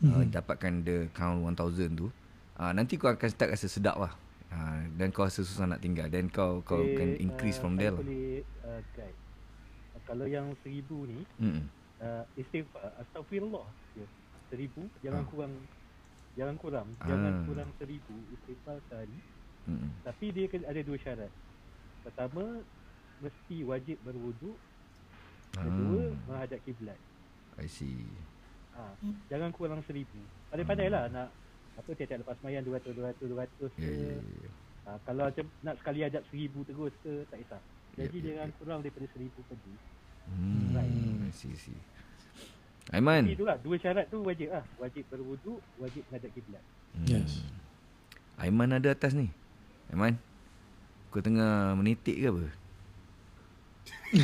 hmm. 0.01 0.09
uh, 0.09 0.25
dapatkan 0.29 0.73
the 0.81 0.97
count 1.13 1.45
1000 1.45 1.97
tu 1.97 2.09
uh, 2.57 2.71
nanti 2.73 2.97
kau 2.97 3.09
akan 3.09 3.29
start 3.29 3.53
rasa 3.53 3.69
sedap 3.69 3.97
lah 3.97 4.13
uh, 4.53 4.81
dan 4.97 5.09
kau 5.09 5.25
rasa 5.25 5.45
susah 5.45 5.69
nak 5.69 5.81
tinggal 5.81 6.09
dan 6.09 6.29
kau 6.33 6.65
kau 6.65 6.81
Eh, 6.81 6.97
can 6.97 7.17
increase 7.17 7.57
uh, 7.57 7.61
from 7.65 7.77
there 7.77 7.93
lah 7.93 8.01
boleh 8.01 8.41
uh, 8.65 8.81
guide. 8.97 9.17
Uh, 9.93 10.01
kalau 10.05 10.25
yang 10.25 10.49
seribu 10.65 11.05
ni, 11.05 11.21
mm 11.37 11.80
uh, 12.01 12.23
istighfar, 12.35 12.91
astagfirullah 12.99 13.65
je. 13.93 14.05
Seribu, 14.49 14.83
jangan 14.99 15.23
Ah. 15.23 15.29
kurang 15.29 15.53
jangan 16.31 16.55
kurang, 16.57 16.87
Ah. 16.97 17.07
jangan 17.07 17.33
kurang 17.45 17.69
seribu 17.77 18.15
istighfar 18.29 18.77
sehari. 18.89 19.19
mm 19.61 19.89
Tapi 20.03 20.25
dia 20.33 20.45
ada 20.65 20.81
dua 20.81 20.97
syarat. 20.97 21.31
Pertama, 22.01 22.43
mesti 23.19 23.57
wajib 23.61 23.97
berwuduk. 24.01 24.57
Kedua, 25.51 26.01
Ah. 26.01 26.19
menghadap 26.27 26.59
kiblat. 26.63 26.99
I 27.59 27.67
see 27.67 28.07
Ha, 28.71 28.87
jangan 29.27 29.51
kurang 29.51 29.83
seribu. 29.83 30.15
Pandai-pandai 30.47 30.87
lah 30.87 31.11
nak 31.11 31.27
apa 31.75 31.91
tiap-tiap 31.91 32.23
lepas 32.23 32.39
mayan 32.39 32.63
200, 32.63 32.95
200, 32.95 33.19
200 33.19 33.71
ke. 33.75 33.83
yeah, 33.83 34.15
yeah, 34.15 34.23
yeah. 34.47 34.53
Ha, 34.81 34.89
kalau 35.03 35.27
macam 35.27 35.45
nak 35.61 35.75
sekali 35.77 35.99
hadap 36.01 36.23
seribu 36.31 36.63
terus 36.63 36.95
ke, 37.03 37.27
tak 37.27 37.43
kisah. 37.43 37.61
Jadi 37.99 38.07
Yep, 38.07 38.23
yep, 38.23 38.25
jangan 38.31 38.49
kurang 38.55 38.79
daripada 38.79 39.07
seribu 39.11 39.39
per 39.43 39.59
day. 39.59 39.75
Hmm, 40.31 40.71
Right. 40.71 41.27
I 41.27 41.31
see, 41.35 41.51
I 41.51 41.59
see. 41.59 41.75
Aiman. 42.89 43.29
Tapi 43.29 43.37
itulah, 43.37 43.57
dua 43.61 43.77
syarat 43.77 44.09
tu 44.09 44.25
wajib 44.25 44.49
lah. 44.49 44.65
Wajib 44.81 45.05
berwuduk, 45.13 45.61
wajib 45.77 46.01
menghadap 46.09 46.33
kiblat. 46.33 46.63
Hmm. 46.97 47.05
Yes. 47.05 47.45
Aiman 48.41 48.73
ada 48.73 48.89
atas 48.89 49.13
ni. 49.13 49.29
Aiman. 49.93 50.17
Kau 51.13 51.21
tengah 51.21 51.77
menitik 51.77 52.17
ke 52.17 52.27
apa? 52.33 52.45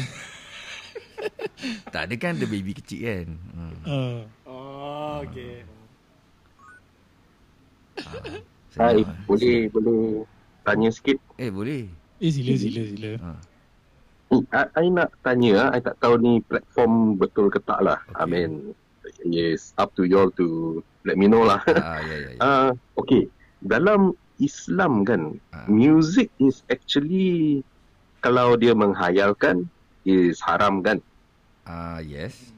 tak 1.94 2.10
ada 2.10 2.16
kan 2.18 2.34
ada 2.36 2.46
baby 2.50 2.74
kecil 2.74 3.06
kan. 3.06 3.30
Hmm. 3.54 3.76
Uh, 3.86 4.22
Oh, 4.48 5.24
okay. 5.24 5.64
Ah, 8.78 8.78
Hai, 8.78 9.02
ah. 9.02 9.10
boleh 9.26 9.74
boleh 9.74 10.22
tanya 10.62 10.94
sikit. 10.94 11.18
Eh 11.42 11.50
boleh. 11.50 11.90
eh 12.22 12.30
sila 12.30 12.54
sila 12.54 12.82
sila. 12.86 13.12
Ha. 13.18 13.30
I, 14.52 14.64
I 14.76 14.86
nak 14.92 15.16
tanya, 15.24 15.72
I 15.72 15.80
tak 15.80 16.04
tahu 16.04 16.20
ni 16.20 16.44
platform 16.44 17.16
betul 17.16 17.48
ke 17.48 17.64
tak 17.64 17.80
lah. 17.80 18.00
Okay. 18.12 18.20
I 18.20 18.24
mean, 18.28 18.52
yes, 19.24 19.72
up 19.80 19.96
to 19.96 20.04
you 20.04 20.20
all 20.20 20.32
to 20.36 20.80
let 21.08 21.16
me 21.16 21.32
know 21.32 21.48
lah. 21.48 21.64
Ah 21.64 22.04
ya 22.04 22.16
ya 22.16 22.30
ya. 22.36 22.40
Uh, 22.44 22.70
okay, 23.00 23.32
dalam 23.64 24.12
Islam 24.38 25.08
kan, 25.08 25.40
Ah. 25.56 25.66
music 25.72 26.28
is 26.44 26.62
actually 26.68 27.64
kalau 28.20 28.60
dia 28.60 28.76
menghayalkan 28.76 29.66
is 30.04 30.44
haram 30.44 30.84
kan? 30.84 31.00
Ah 31.64 32.04
yes. 32.04 32.52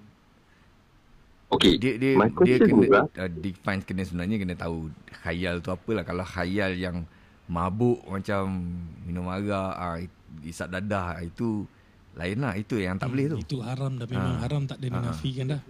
Okay, 1.50 1.82
Dia 1.82 1.98
dia 1.98 2.14
my 2.14 2.30
dia 2.30 2.62
question 2.62 2.78
kena 2.78 2.86
is, 2.86 2.94
ah, 2.94 3.26
uh, 3.26 3.30
define 3.30 3.82
kena 3.82 4.06
sebenarnya 4.06 4.38
kena 4.38 4.54
tahu 4.54 4.90
khayal 5.26 5.58
tu 5.62 5.74
apalah. 5.74 6.06
Kalau 6.06 6.22
khayal 6.22 6.78
yang 6.78 7.10
mabuk 7.50 8.06
macam 8.06 8.70
minum 9.02 9.26
arak, 9.26 9.74
ah, 9.74 9.98
isap 10.42 10.72
dadah 10.72 11.16
ah, 11.16 11.22
itu 11.22 11.66
lain 12.14 12.38
lah. 12.40 12.54
Itu 12.54 12.78
yang 12.78 12.96
tak 12.96 13.10
boleh 13.10 13.26
tu. 13.30 13.38
Itu 13.40 13.58
haram 13.60 13.96
dah 13.96 14.06
memang 14.06 14.36
Ah. 14.36 14.40
haram 14.42 14.62
tak 14.64 14.78
ada 14.78 14.88
Ah. 14.88 14.94
dinafikan 15.02 15.46
dah. 15.50 15.62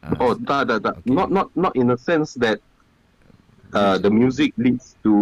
Ah, 0.00 0.16
Oh, 0.18 0.32
tak, 0.34 0.64
tak, 0.66 0.78
tak. 0.80 0.94
Okay. 0.98 1.10
Not, 1.10 1.28
not, 1.28 1.48
not 1.52 1.72
in 1.74 1.88
a 1.88 1.98
sense 1.98 2.32
that 2.36 2.56
uh, 3.70 3.96
the 3.96 4.08
music 4.08 4.56
leads 4.56 4.96
to 5.00 5.12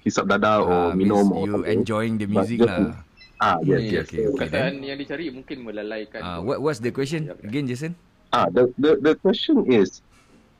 hisap 0.00 0.26
ah, 0.26 0.36
dada 0.36 0.52
or 0.58 0.92
minum 0.92 1.30
or 1.30 1.44
you 1.44 1.52
something. 1.54 1.70
enjoying 1.72 2.14
the 2.16 2.26
music 2.26 2.60
just- 2.60 2.68
lah. 2.68 3.00
Ah, 3.36 3.58
yes, 3.60 3.76
Okay, 3.76 3.90
yes. 3.90 4.04
okay, 4.04 4.22
okay. 4.24 4.36
Perkataan 4.46 4.72
yang 4.80 4.96
dicari 4.96 5.26
mungkin 5.28 5.58
melalaikan. 5.62 6.18
Ah, 6.18 6.38
what 6.38 6.58
what's 6.58 6.78
the 6.78 6.88
question 6.88 7.28
again, 7.40 7.66
Jason? 7.66 7.92
Ah, 8.30 8.46
the, 8.46 8.70
the 8.76 8.96
the 8.96 9.14
question 9.16 9.66
is, 9.66 10.00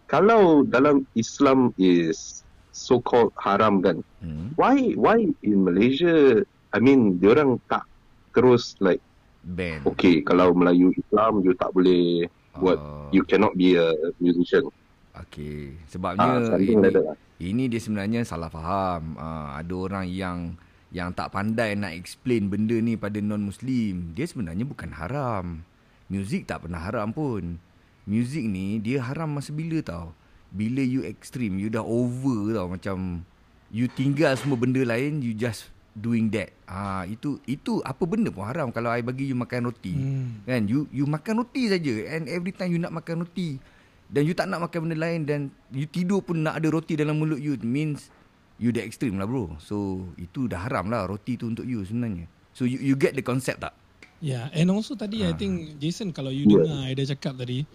kalau 0.06 0.62
dalam 0.62 1.06
Islam 1.14 1.72
is 1.74 2.42
so 2.70 2.98
called 2.98 3.30
haram 3.36 3.78
kan, 3.78 4.02
Hmm. 4.18 4.52
why 4.54 4.92
why 4.94 5.16
in 5.40 5.58
Malaysia, 5.62 6.42
I 6.74 6.82
mean, 6.82 7.22
diorang 7.22 7.62
tak 7.70 7.86
terus 8.34 8.74
like, 8.82 8.98
Band. 9.46 9.86
okay, 9.86 10.24
kalau 10.26 10.50
Melayu 10.50 10.90
Islam 10.98 11.44
you 11.46 11.54
tak 11.54 11.70
boleh 11.70 12.26
buat, 12.58 12.78
Oh, 12.80 13.06
you 13.14 13.22
cannot 13.22 13.54
be 13.54 13.78
a 13.78 13.94
musician. 14.18 14.66
okay. 15.14 15.78
Sebabnya 15.86 16.50
something 16.50 16.80
ini, 16.80 16.82
like 16.82 16.94
that. 16.98 17.04
lah. 17.06 17.16
ini 17.38 17.62
dia 17.70 17.78
sebenarnya 17.78 18.20
salah 18.26 18.50
faham. 18.50 19.14
Ah, 19.14 19.54
ada 19.60 19.74
orang 19.78 20.10
yang 20.10 20.58
yang 20.90 21.10
tak 21.10 21.34
pandai 21.34 21.74
nak 21.74 21.94
explain 21.94 22.46
benda 22.50 22.78
ni 22.78 22.94
pada 22.94 23.18
non-muslim. 23.18 24.14
Dia 24.14 24.26
sebenarnya 24.26 24.62
bukan 24.62 24.94
haram. 24.94 25.66
Music 26.06 26.46
tak 26.46 26.66
pernah 26.66 26.78
haram 26.82 27.10
pun. 27.10 27.58
Music 28.06 28.46
ni 28.46 28.78
dia 28.78 29.02
haram 29.02 29.34
masa 29.34 29.50
bila 29.50 29.82
tau? 29.82 30.14
Bila 30.54 30.78
you 30.78 31.02
extreme, 31.02 31.58
you 31.58 31.66
dah 31.66 31.82
over 31.82 32.54
tau 32.54 32.70
macam 32.70 33.26
you 33.74 33.90
tinggal 33.90 34.30
semua 34.38 34.54
benda 34.54 34.78
lain, 34.86 35.18
you 35.18 35.34
just 35.34 35.73
doing 35.94 36.28
that. 36.30 36.50
Ah 36.66 37.06
itu 37.06 37.38
itu 37.46 37.78
apa 37.86 38.02
benda 38.04 38.28
pun 38.34 38.42
haram 38.44 38.68
kalau 38.74 38.90
I 38.90 39.00
bagi 39.00 39.30
you 39.30 39.38
makan 39.38 39.70
roti. 39.70 39.94
Hmm. 39.94 40.42
Kan 40.44 40.66
you 40.66 40.90
you 40.90 41.06
makan 41.06 41.40
roti 41.40 41.70
saja 41.70 42.18
and 42.18 42.26
every 42.26 42.50
time 42.50 42.74
you 42.74 42.82
nak 42.82 42.90
makan 42.90 43.22
roti 43.22 43.62
dan 44.10 44.26
you 44.26 44.34
tak 44.34 44.50
nak 44.50 44.66
makan 44.66 44.86
benda 44.90 44.98
lain 44.98 45.20
dan 45.24 45.40
you 45.70 45.86
tidur 45.86 46.20
pun 46.20 46.42
nak 46.42 46.58
ada 46.58 46.68
roti 46.68 46.98
dalam 46.98 47.18
mulut 47.18 47.38
you 47.38 47.54
it 47.54 47.64
means 47.64 48.10
you 48.58 48.70
dah 48.70 48.82
extreme 48.82 49.18
lah 49.18 49.26
bro. 49.26 49.54
So 49.62 50.06
itu 50.18 50.50
dah 50.50 50.66
haram 50.66 50.90
lah 50.90 51.06
roti 51.06 51.38
tu 51.38 51.46
untuk 51.46 51.64
you 51.64 51.82
sebenarnya. 51.86 52.26
So 52.54 52.66
you 52.66 52.78
you 52.82 52.94
get 52.94 53.14
the 53.14 53.22
concept 53.22 53.62
tak? 53.62 53.74
Yeah, 54.22 54.48
and 54.56 54.70
also 54.70 54.94
tadi 54.96 55.20
I 55.26 55.34
Ah. 55.34 55.36
think 55.36 55.76
Jason 55.78 56.14
kalau 56.14 56.30
you 56.32 56.46
dengar 56.46 56.86
I 56.86 56.96
dah 56.96 57.12
cakap 57.12 57.36
tadi, 57.36 57.66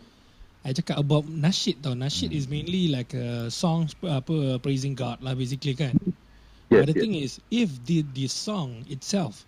I 0.66 0.72
cakap 0.74 0.98
about 0.98 1.28
nasyid 1.28 1.84
tau. 1.84 1.94
Nasyid 1.94 2.34
is 2.34 2.50
mainly 2.50 2.90
like 2.90 3.14
a 3.14 3.48
song 3.54 3.86
apa 4.02 4.58
praising 4.58 4.96
God 4.98 5.22
lah 5.22 5.38
basically 5.38 5.78
kan. 5.78 5.94
Yes, 6.70 6.86
but 6.86 6.94
the 6.94 6.98
yes. 6.98 7.02
thing 7.02 7.16
is, 7.16 7.32
if 7.50 7.70
the 7.86 8.06
the 8.14 8.28
song 8.30 8.86
itself 8.90 9.46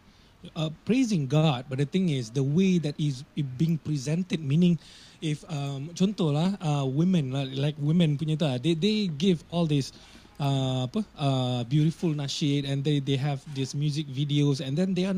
uh, 0.56 0.70
praising 0.86 1.28
God, 1.28 1.66
but 1.70 1.78
the 1.78 1.86
thing 1.86 2.10
is 2.10 2.30
the 2.34 2.44
way 2.44 2.78
that 2.82 2.98
is 2.98 3.24
being 3.58 3.78
presented, 3.78 4.42
meaning 4.42 4.80
if 5.22 5.46
um, 5.50 5.94
contoh 5.94 6.34
lah, 6.34 6.58
uh, 6.62 6.86
women 6.86 7.32
lah, 7.32 7.46
like 7.54 7.78
women 7.78 8.18
punya 8.18 8.38
tu, 8.38 8.50
they 8.62 8.74
they 8.74 8.98
give 9.22 9.46
all 9.54 9.70
this 9.70 9.94
uh, 10.42 10.90
apa 10.90 11.06
uh, 11.22 11.62
beautiful 11.70 12.10
nasyid 12.10 12.66
and 12.66 12.82
they 12.82 12.98
they 12.98 13.16
have 13.16 13.38
these 13.54 13.78
music 13.78 14.10
videos 14.10 14.58
and 14.58 14.74
then 14.74 14.98
they 14.98 15.06
are 15.06 15.18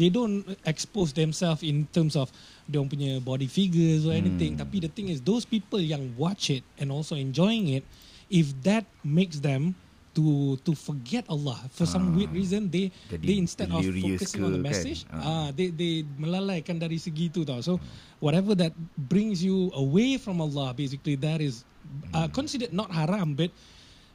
they 0.00 0.08
don't 0.08 0.48
expose 0.64 1.12
themselves 1.12 1.60
in 1.60 1.84
terms 1.92 2.16
of 2.16 2.32
dia 2.64 2.80
punya 2.80 3.20
body 3.20 3.46
figures 3.46 4.08
or 4.08 4.16
anything. 4.16 4.56
Tapi 4.56 4.80
the 4.80 4.88
thing 4.88 5.12
is, 5.12 5.20
those 5.20 5.44
people 5.44 5.78
yang 5.78 6.16
watch 6.16 6.48
it 6.48 6.64
and 6.80 6.88
also 6.88 7.12
enjoying 7.12 7.76
it, 7.76 7.84
if 8.32 8.56
that 8.64 8.88
makes 9.04 9.44
them 9.44 9.76
to 10.12 10.24
to 10.60 10.72
forget 10.72 11.24
Allah 11.26 11.56
for 11.72 11.84
some 11.84 12.12
weird 12.12 12.30
reason 12.30 12.68
they 12.68 12.92
Jadi 13.08 13.24
they 13.24 13.36
instead 13.36 13.68
of 13.68 13.80
focusing 13.80 14.44
on 14.44 14.52
the 14.52 14.60
kan? 14.60 14.68
message 14.68 15.08
Ah. 15.08 15.24
ah 15.24 15.46
they 15.50 15.72
they 15.72 16.04
melalaikan 16.16 16.76
dari 16.76 16.96
segi 16.96 17.32
tu 17.32 17.42
tau 17.42 17.64
so 17.64 17.80
whatever 18.20 18.52
that 18.52 18.76
brings 19.08 19.40
you 19.40 19.72
away 19.72 20.16
from 20.16 20.38
Allah 20.38 20.72
basically 20.72 21.16
that 21.16 21.40
is 21.40 21.64
uh, 22.12 22.28
considered 22.28 22.70
not 22.70 22.92
haram 22.92 23.32
but 23.32 23.48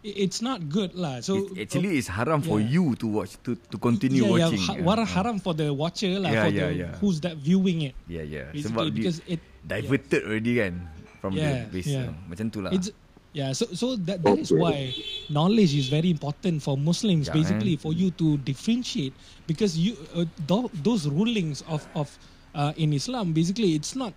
it's 0.05 0.39
not 0.39 0.69
good 0.69 0.93
lah 0.93 1.19
so 1.19 1.49
It, 1.57 1.67
actually 1.67 1.97
it's 1.97 2.07
haram 2.07 2.39
for 2.39 2.61
yeah. 2.61 2.77
you 2.77 2.93
to 3.01 3.09
watch 3.09 3.33
to 3.41 3.57
to 3.57 3.75
continue 3.75 4.23
yeah, 4.23 4.47
watching. 4.47 4.61
yeah, 4.61 4.77
ha- 4.77 4.85
what 4.85 5.01
haram 5.01 5.41
for 5.41 5.51
the 5.51 5.73
watcher 5.73 6.21
lah 6.21 6.29
Yeah, 6.29 6.45
for 6.45 6.51
yeah, 6.53 6.69
the 6.69 6.75
yeah. 6.77 6.93
who's 7.01 7.17
that 7.25 7.35
viewing 7.35 7.81
it 7.83 7.97
Yeah, 8.05 8.21
yeah. 8.21 8.53
basically 8.53 8.69
Sebab 8.71 8.85
because 8.93 9.17
it 9.25 9.41
diverted 9.65 10.23
already 10.23 10.61
kan 10.61 10.73
from 11.17 11.33
Yeah, 11.33 11.65
the 11.65 11.73
base. 11.73 11.89
yeah. 11.89 12.13
Macam 12.29 12.53
tu 12.53 12.61
lah. 12.61 12.69
It's 12.71 12.93
yeah, 13.37 13.53
so 13.53 13.69
so 13.77 13.95
that 14.09 14.25
that 14.25 14.37
is 14.37 14.53
Okay. 14.53 14.57
why 14.57 14.95
knowledge 15.29 15.75
is 15.75 15.89
very 15.89 16.09
important 16.09 16.63
for 16.63 16.77
Muslims. 16.77 17.29
Yeah, 17.29 17.33
basically, 17.33 17.75
man. 17.75 17.77
for 17.77 17.93
you 17.93 18.09
to 18.17 18.37
differentiate 18.41 19.17
because 19.45 19.77
you 19.77 19.95
uh, 20.15 20.25
tho- 20.37 20.71
those 20.73 21.07
rulings 21.07 21.61
of 21.69 21.87
of 21.93 22.17
uh, 22.55 22.73
in 22.77 22.93
Islam 22.93 23.33
basically 23.33 23.75
it's 23.75 23.95
not. 23.95 24.15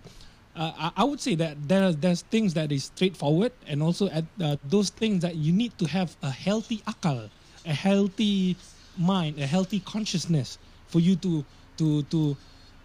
Uh, 0.55 0.91
I, 0.91 0.91
I 0.97 1.03
would 1.05 1.21
say 1.21 1.35
that 1.35 1.67
there 1.69 1.93
there's 1.93 2.23
things 2.23 2.53
that 2.55 2.71
is 2.71 2.85
straightforward 2.91 3.53
and 3.67 3.83
also 3.83 4.09
at 4.09 4.25
uh, 4.41 4.57
those 4.63 4.89
things 4.89 5.21
that 5.21 5.35
you 5.35 5.53
need 5.53 5.77
to 5.79 5.85
have 5.85 6.17
a 6.21 6.31
healthy 6.31 6.81
akal, 6.87 7.29
a 7.65 7.73
healthy 7.73 8.57
mind, 8.95 9.39
a 9.39 9.47
healthy 9.47 9.79
consciousness 9.79 10.57
for 10.87 10.99
you 10.99 11.15
to 11.17 11.45
to 11.77 12.03
to 12.11 12.37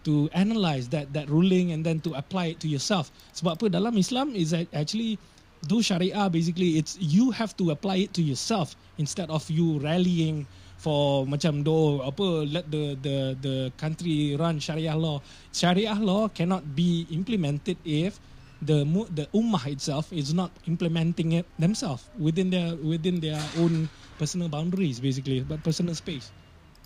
to 0.05 0.29
analyze 0.33 0.89
that 0.89 1.13
that 1.13 1.29
ruling 1.29 1.71
and 1.71 1.85
then 1.85 1.99
to 2.01 2.13
apply 2.13 2.55
it 2.55 2.59
to 2.61 2.67
yourself. 2.69 3.11
Sebab 3.35 3.59
apa 3.59 3.65
dalam 3.73 3.97
Islam 3.99 4.31
is 4.35 4.51
that 4.55 4.71
actually 4.71 5.19
those 5.65 5.89
syariah 5.89 6.29
basically 6.29 6.77
it's 6.77 6.97
you 7.01 7.31
have 7.31 7.55
to 7.57 7.71
apply 7.71 8.05
it 8.05 8.13
to 8.13 8.21
yourself 8.21 8.75
instead 8.97 9.29
of 9.29 9.41
you 9.49 9.79
rallying 9.79 10.45
for 10.77 11.25
macam 11.25 11.65
do 11.65 12.05
apa 12.05 12.45
let 12.45 12.69
the 12.69 12.93
the 13.01 13.33
the 13.41 13.55
country 13.81 14.37
run 14.37 14.61
syariah 14.61 14.93
law. 14.93 15.17
Syariah 15.49 15.97
law 15.97 16.29
cannot 16.29 16.61
be 16.77 17.09
implemented 17.09 17.75
if 17.81 18.21
the 18.61 18.85
the 19.13 19.25
ummah 19.33 19.65
itself 19.69 20.09
is 20.13 20.33
not 20.33 20.49
implementing 20.69 21.33
it 21.37 21.45
themselves 21.57 22.05
within 22.17 22.49
their 22.49 22.77
within 22.81 23.21
their 23.21 23.41
own 23.57 23.89
personal 24.21 24.49
boundaries 24.49 25.01
basically 25.01 25.41
but 25.41 25.61
personal 25.65 25.97
space. 25.97 26.29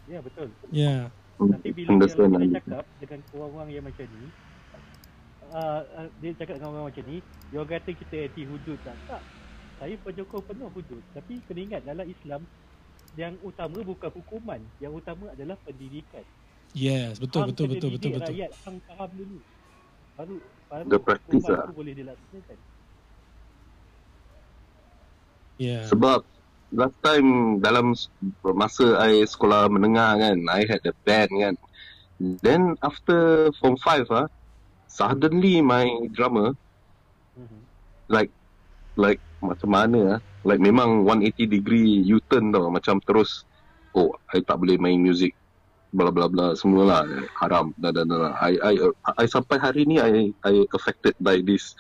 Ya 0.08 0.24
betul. 0.24 0.52
Yeah. 0.72 1.12
Tapi 1.42 1.74
bila 1.74 1.98
Understand, 1.98 2.38
dia, 2.38 2.62
cakap 2.62 2.86
dengan 3.02 3.20
orang-orang 3.34 3.70
yang 3.74 3.84
macam 3.88 4.06
ni, 4.06 4.30
uh, 5.52 5.82
uh, 6.00 6.08
dia 6.24 6.32
cakap 6.36 6.58
dengan 6.58 6.76
orang 6.76 6.92
macam 6.92 7.04
ni, 7.08 7.18
dia 7.52 7.58
orang 7.60 7.72
kata 7.78 7.90
kita 7.94 8.16
anti 8.28 8.44
hudud 8.48 8.80
tak? 8.82 8.98
Tak. 9.08 9.22
Saya 9.82 9.96
penyokong 10.06 10.46
penuh 10.46 10.70
hudud. 10.72 11.04
Tapi 11.14 11.42
kena 11.50 11.60
ingat 11.66 11.82
dalam 11.86 12.06
Islam, 12.06 12.42
yang 13.20 13.36
utama 13.44 13.80
bukan 13.84 14.10
hukuman. 14.14 14.62
Yang 14.80 14.94
utama 15.04 15.34
adalah 15.34 15.58
pendidikan. 15.68 16.24
Yes, 16.72 17.20
betul 17.20 17.44
Hang 17.44 17.50
betul 17.52 17.66
betul 17.76 17.90
betul 17.92 18.10
didik 18.16 18.24
betul. 18.24 18.34
Rakyat, 18.36 18.52
hang 18.64 18.78
faham 18.88 19.10
dulu. 19.12 19.38
Baru, 20.16 20.36
baru 20.72 20.86
The 20.88 21.00
practice 21.00 21.46
lah. 21.50 21.68
boleh 21.76 21.94
dilaksanakan. 21.96 22.58
Yeah. 25.60 25.84
Sebab 25.92 26.26
last 26.72 26.98
time 27.04 27.60
dalam 27.60 27.94
masa 28.56 28.86
I 29.04 29.28
sekolah 29.28 29.68
menengah 29.68 30.18
kan, 30.18 30.38
I 30.48 30.64
had 30.66 30.82
a 30.88 30.96
band 31.04 31.32
kan. 31.36 31.56
Then 32.22 32.80
after 32.86 33.50
form 33.60 33.76
5 33.76 34.08
ah, 34.14 34.30
suddenly 34.92 35.64
my 35.64 35.88
drummer 36.12 36.52
Mhm. 37.34 37.60
like 38.12 38.32
like 39.00 39.22
macam 39.40 39.72
mana 39.72 40.00
ah, 40.14 40.20
like 40.44 40.60
memang 40.60 41.08
180 41.08 41.48
degree 41.48 42.04
U-turn 42.04 42.52
tau, 42.52 42.68
macam 42.68 43.00
terus 43.02 43.48
oh 43.92 44.12
I 44.30 44.44
tak 44.44 44.60
boleh 44.60 44.76
main 44.76 45.00
music 45.00 45.32
bla 45.92 46.08
bla 46.08 46.28
bla 46.28 46.52
semualah. 46.54 47.04
Haram. 47.36 47.72
Dan 47.76 47.92
dan 47.92 48.08
dan 48.08 48.32
I, 48.38 48.56
I 48.60 48.74
I 49.18 49.26
sampai 49.28 49.60
hari 49.60 49.84
ni 49.84 50.00
I 50.00 50.32
I 50.44 50.64
affected 50.72 51.16
by 51.20 51.40
this 51.40 51.72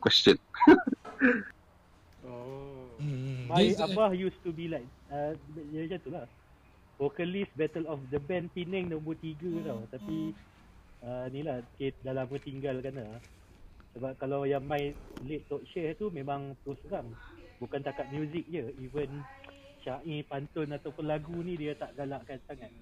question. 0.00 0.36
Oh. 2.24 2.88
Mm, 2.98 3.48
My 3.48 3.64
this- 3.64 3.80
abah 3.80 4.12
used 4.12 4.40
to 4.42 4.52
be 4.52 4.68
like 4.68 4.84
uh, 5.08 5.36
macam 5.56 5.98
tu 6.00 6.10
lah. 6.12 6.26
Vocalist 6.96 7.50
Battle 7.52 7.90
of 7.90 8.00
the 8.08 8.22
Band 8.22 8.54
Penang 8.54 8.88
nombor 8.88 9.18
3 9.18 9.34
tau. 9.66 9.82
Tapi 9.90 10.32
uh, 11.04 11.24
ni 11.28 11.40
lah 11.40 11.60
sikit 11.74 11.94
dah 12.02 12.16
lama 12.16 12.36
tinggalkan 12.40 12.94
lah 12.96 13.20
sebab 13.92 14.12
kalau 14.18 14.42
yang 14.42 14.64
main 14.64 14.90
late 15.22 15.46
talk 15.46 15.62
share 15.70 15.94
tu 15.94 16.10
memang 16.10 16.56
terus 16.64 16.80
terang 16.82 17.12
bukan 17.56 17.78
takat 17.80 18.10
muzik 18.10 18.42
je 18.48 18.66
even 18.80 19.22
syair 19.80 20.24
pantun 20.26 20.66
ataupun 20.66 21.04
lagu 21.04 21.36
ni 21.38 21.54
dia 21.54 21.76
tak 21.76 21.94
galakkan 21.94 22.40
sangat 22.44 22.72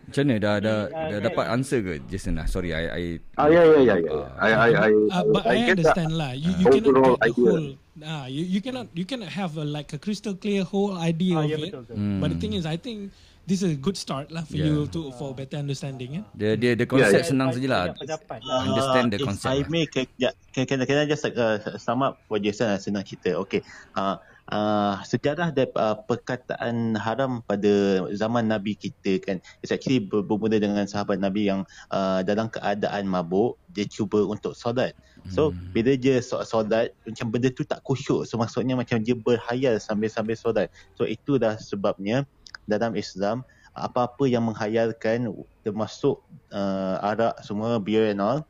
Macam 0.00 0.26
mana 0.26 0.36
dah 0.42 0.54
dah, 0.58 0.78
Ah, 0.90 1.06
dah 1.06 1.18
kan. 1.20 1.26
dapat 1.30 1.44
answer 1.54 1.78
ke 1.86 1.92
Jason 2.10 2.34
lah. 2.34 2.42
Sorry 2.50 2.74
I 2.74 2.82
I 2.90 3.02
Ah 3.38 3.46
ya 3.46 3.62
ya 3.62 3.78
ya 3.78 3.94
ya. 3.94 4.14
I 4.42 4.50
I 4.50 4.70
I 4.74 4.90
Uh, 5.06 5.22
but 5.30 5.42
I, 5.46 5.54
I 5.54 5.70
understand 5.70 6.12
lah. 6.18 6.32
You, 6.34 6.50
you 6.58 6.66
cannot 6.66 6.82
get 6.82 7.14
the 7.14 7.26
idea. 7.30 7.46
whole. 7.46 7.68
Ah, 8.02 8.26
you, 8.26 8.42
you 8.42 8.58
cannot 8.58 8.86
you 8.90 9.06
cannot 9.06 9.30
have 9.30 9.54
a, 9.54 9.62
like 9.62 9.94
a 9.94 10.00
crystal 10.02 10.34
clear 10.34 10.66
whole 10.66 10.98
idea 10.98 11.38
ah, 11.38 11.46
of 11.46 11.52
ya 11.52 11.58
it. 11.62 11.70
betul 11.70 11.82
betul 11.86 11.94
Hmm. 11.94 12.18
But 12.18 12.28
the 12.34 12.38
thing 12.42 12.58
is, 12.58 12.66
I 12.66 12.74
think 12.74 13.14
this 13.50 13.66
is 13.66 13.74
a 13.74 13.80
good 13.82 13.98
start 13.98 14.30
lah 14.30 14.46
for 14.46 14.54
Yeah. 14.54 14.70
you 14.70 14.86
to 14.94 15.10
for 15.18 15.34
better 15.34 15.58
understanding. 15.58 16.22
Yeah. 16.22 16.26
Dia 16.38 16.50
dia 16.54 16.72
the 16.78 16.86
konsep 16.86 17.18
yeah. 17.18 17.26
senang 17.26 17.50
sajalah. 17.50 17.90
Banyak 17.90 17.98
pendapat 17.98 18.40
lah. 18.46 18.60
Understand 18.62 19.06
the 19.10 19.18
if 19.18 19.26
concept 19.26 19.50
I 19.50 19.58
lah. 19.58 19.66
may, 19.66 19.84
can, 19.90 20.06
can, 20.54 20.78
can, 20.86 20.98
I 21.02 21.06
just 21.10 21.26
uh, 21.26 21.58
sum 21.82 22.06
up 22.06 22.22
what 22.30 22.46
Jason 22.46 22.70
uh, 22.70 22.78
senang 22.78 23.02
cerita? 23.02 23.34
Okay. 23.42 23.66
Uh, 23.98 24.22
uh, 24.54 25.02
sejarah 25.02 25.50
dan 25.50 25.66
uh, 25.74 25.98
perkataan 26.06 26.94
haram 26.94 27.42
pada 27.42 28.06
zaman 28.14 28.50
Nabi 28.50 28.74
kita 28.74 29.22
kan 29.22 29.38
it's 29.62 29.70
actually 29.70 30.02
ber- 30.02 30.26
bermula 30.26 30.58
dengan 30.58 30.84
sahabat 30.84 31.22
Nabi 31.22 31.48
yang 31.48 31.62
uh, 31.90 32.20
dalam 32.26 32.50
keadaan 32.50 33.06
mabuk 33.06 33.56
dia 33.70 33.86
cuba 33.86 34.26
untuk 34.26 34.54
solat 34.58 34.92
so 35.30 35.52
Hmm. 35.52 35.70
bila 35.70 35.92
dia 35.94 36.18
so- 36.24 36.40
solat 36.42 36.96
macam 37.04 37.28
benda 37.30 37.52
tu 37.52 37.62
tak 37.62 37.84
khusyuk 37.84 38.24
so 38.26 38.40
maksudnya 38.40 38.74
macam 38.74 38.98
dia 39.04 39.12
berhayal 39.12 39.76
sambil-sambil 39.78 40.34
solat 40.34 40.66
so 40.96 41.04
itu 41.04 41.36
dah 41.36 41.54
sebabnya 41.60 42.24
dalam 42.68 42.96
Islam 42.96 43.44
apa-apa 43.76 44.26
yang 44.26 44.44
menghayalkan 44.48 45.30
termasuk 45.62 46.20
uh, 46.50 46.96
arak 47.00 47.38
semua 47.46 47.78
beer 47.78 48.10
and 48.10 48.20
all 48.20 48.40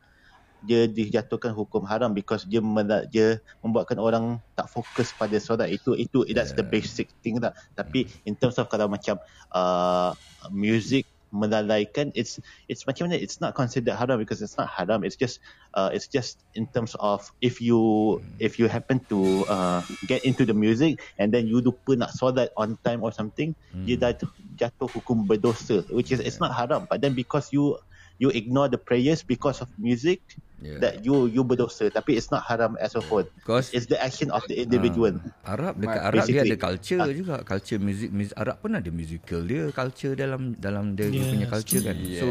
dia 0.61 0.85
dijatuhkan 0.85 1.57
hukum 1.57 1.81
haram 1.89 2.13
because 2.13 2.45
dia 2.45 2.61
mena- 2.61 3.05
dia 3.09 3.41
membuatkan 3.65 3.97
orang 3.97 4.37
tak 4.53 4.69
fokus 4.69 5.09
pada 5.09 5.33
solat 5.41 5.73
itu 5.73 5.97
itu 5.97 6.21
that's 6.37 6.53
the 6.53 6.61
Yeah. 6.61 6.69
basic 6.69 7.09
thing 7.25 7.41
lah 7.41 7.49
tapi 7.73 8.05
in 8.29 8.37
terms 8.37 8.61
of 8.61 8.69
kalau 8.69 8.85
macam 8.85 9.17
uh, 9.57 10.13
music 10.53 11.09
melalaikan 11.31 12.11
it's 12.13 12.37
it's 12.67 12.83
macam 12.85 13.07
mana 13.07 13.17
it's 13.17 13.39
not 13.39 13.55
considered 13.55 13.95
haram 13.95 14.19
because 14.19 14.43
it's 14.43 14.59
not 14.59 14.67
haram 14.67 15.03
it's 15.03 15.15
just 15.15 15.39
uh, 15.79 15.89
it's 15.91 16.07
just 16.11 16.43
in 16.53 16.67
terms 16.75 16.95
of 16.99 17.23
if 17.39 17.63
you 17.63 18.19
if 18.39 18.59
you 18.59 18.67
happen 18.67 18.99
to 19.07 19.47
uh, 19.47 19.81
get 20.05 20.19
into 20.27 20.43
the 20.43 20.53
music 20.53 20.99
and 21.17 21.31
then 21.33 21.47
you 21.47 21.63
lupa 21.63 21.95
nak 21.95 22.11
solat 22.11 22.51
on 22.59 22.75
time 22.83 23.01
or 23.01 23.11
something 23.15 23.55
Hmm. 23.71 23.87
dia 23.87 23.95
dah 23.95 24.11
jatuh 24.59 24.91
hukum 24.91 25.23
berdosa 25.23 25.87
which 25.95 26.11
is 26.11 26.19
it's 26.19 26.43
not 26.43 26.51
haram 26.51 26.83
but 26.91 26.99
then 26.99 27.15
because 27.15 27.47
you 27.55 27.79
you 28.21 28.29
ignore 28.31 28.69
the 28.69 28.77
prayers 28.77 29.25
because 29.25 29.59
of 29.59 29.67
music 29.75 30.21
Yeah. 30.61 30.77
that 30.77 31.01
you 31.01 31.25
you 31.25 31.41
berdosa 31.41 31.89
tapi 31.89 32.13
it's 32.13 32.29
not 32.29 32.45
haram 32.45 32.77
as 32.77 32.93
a 32.93 33.01
whole. 33.01 33.25
Because 33.33 33.73
It's 33.73 33.89
the 33.89 33.97
action 33.97 34.29
of 34.29 34.45
the 34.45 34.61
individual. 34.61 35.17
Ah, 35.41 35.57
Arab 35.57 35.81
dekat 35.81 35.97
Arab 35.97 36.21
dia 36.21 36.37
basically. 36.37 36.53
ada 36.53 36.57
culture 36.61 36.99
Ah. 37.01 37.09
juga. 37.09 37.35
Culture 37.41 37.79
music, 37.81 38.09
music 38.13 38.35
Arab 38.37 38.61
pun 38.61 38.77
ada 38.77 38.89
musical 38.93 39.41
dia, 39.41 39.73
culture 39.73 40.13
dalam 40.13 40.53
dalam 40.53 40.93
dia 40.93 41.09
Yes, 41.09 41.33
punya 41.33 41.47
culture 41.49 41.81
kan. 41.81 41.97
So 41.97 42.27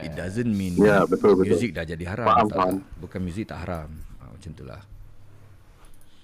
it 0.00 0.12
doesn't 0.14 0.46
mean 0.46 0.78
Ya, 0.78 1.02
betul, 1.02 1.34
betul. 1.34 1.58
music 1.58 1.74
dah 1.74 1.82
jadi 1.82 2.04
haram. 2.06 2.26
Faham, 2.30 2.46
tak, 2.46 2.54
faham. 2.54 2.76
Bukan 3.02 3.20
music 3.20 3.44
tak 3.50 3.58
haram. 3.66 3.90
Ha, 4.22 4.30
macam 4.30 4.50
tu 4.54 4.62
lah. 4.62 4.78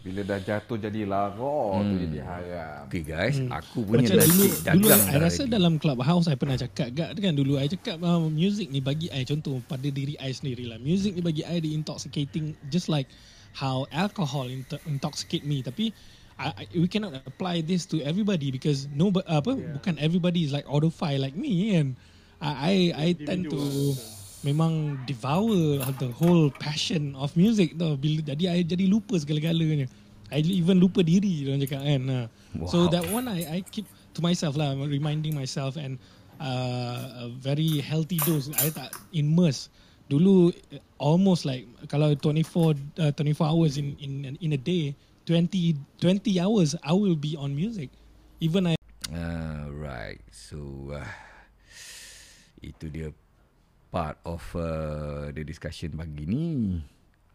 Bila 0.03 0.27
dah 0.27 0.43
jatuh 0.43 0.83
jadi 0.83 1.07
lara 1.07 1.79
tu 1.79 1.95
jadi 1.95 2.19
haram. 2.27 2.91
Okay 2.91 3.07
guys, 3.07 3.39
aku 3.55 3.87
punya 3.87 4.11
Macam 4.11 4.19
dulu, 4.19 4.27
nasi 4.27 4.35
dulu 4.35 4.59
dagang 4.67 5.03
I 5.07 5.15
dah 5.15 5.21
rasa 5.23 5.43
ready. 5.47 5.55
dalam 5.55 5.75
clubhouse 5.79 6.27
I 6.27 6.35
pernah 6.35 6.59
cakap 6.59 6.91
gak 6.91 7.15
kan 7.23 7.39
dulu 7.39 7.55
I 7.55 7.71
cakap 7.71 8.03
uh, 8.03 8.27
music 8.27 8.75
ni 8.75 8.83
bagi 8.83 9.07
I 9.15 9.23
contoh 9.23 9.63
pada 9.71 9.87
diri 9.87 10.19
I 10.19 10.35
sendiri 10.35 10.67
lah. 10.67 10.83
Music 10.83 11.15
ni 11.15 11.23
bagi 11.23 11.47
I 11.47 11.63
the 11.63 11.71
intoxicating 11.71 12.59
just 12.67 12.91
like 12.91 13.07
how 13.55 13.87
alcohol 13.95 14.51
into- 14.51 14.83
intoxicate 14.91 15.47
me 15.47 15.63
tapi 15.63 15.95
I, 16.35 16.51
I, 16.51 16.65
we 16.75 16.91
cannot 16.91 17.15
apply 17.23 17.63
this 17.63 17.87
to 17.95 18.03
everybody 18.03 18.51
because 18.51 18.91
no 18.91 19.15
apa 19.31 19.55
yeah. 19.55 19.79
bukan 19.79 20.03
everybody 20.03 20.43
is 20.43 20.51
like 20.51 20.67
audiophile 20.67 21.23
like 21.23 21.39
me 21.39 21.79
kan. 21.79 21.95
I 22.43 22.51
I, 22.51 22.75
I 22.91 23.07
tend 23.15 23.47
to 23.55 23.63
memang 24.43 24.99
devour 25.07 25.79
the 25.99 26.11
whole 26.19 26.51
passion 26.51 27.15
of 27.19 27.35
music 27.39 27.79
tau. 27.79 27.95
Bila 27.95 28.23
jadi 28.23 28.51
I 28.51 28.67
jadi 28.67 28.87
lupa 28.91 29.15
segala-galanya. 29.19 29.87
I 30.33 30.41
even 30.43 30.81
lupa 30.81 31.05
diri 31.05 31.45
orang 31.47 31.61
cakap 31.63 31.83
kan. 31.85 32.03
Ha. 32.09 32.21
So 32.69 32.87
Wow. 32.87 32.93
that 32.93 33.05
one 33.09 33.27
I 33.31 33.41
I 33.49 33.59
keep 33.63 33.87
to 34.17 34.21
myself 34.21 34.59
lah 34.59 34.75
reminding 34.77 35.33
myself 35.37 35.77
and 35.79 35.97
uh, 36.41 37.29
a 37.29 37.33
very 37.33 37.81
healthy 37.81 38.19
dose. 38.25 38.51
I 38.59 38.73
tak 38.73 38.93
immerse. 39.15 39.69
Dulu 40.11 40.51
uh, 40.53 40.81
almost 40.99 41.45
like 41.47 41.65
kalau 41.89 42.13
24 42.17 42.75
uh, 42.99 43.13
24 43.15 43.45
hours 43.45 43.77
in 43.79 43.95
in 44.01 44.37
in 44.41 44.51
a 44.57 44.61
day, 44.61 44.97
20 45.29 45.77
20 46.01 46.43
hours 46.43 46.75
I 46.83 46.93
will 46.97 47.17
be 47.17 47.37
on 47.39 47.55
music. 47.55 47.93
Even 48.43 48.67
I 48.73 48.75
Uh, 49.13 49.69
right. 49.77 50.25
So 50.33 50.89
uh, 50.97 51.05
itu 52.65 52.89
dia 52.89 53.13
part 53.93 54.17
of 54.25 54.41
uh, 54.57 55.29
the 55.37 55.45
discussion 55.45 55.93
pagi 55.95 56.25
ni. 56.25 56.81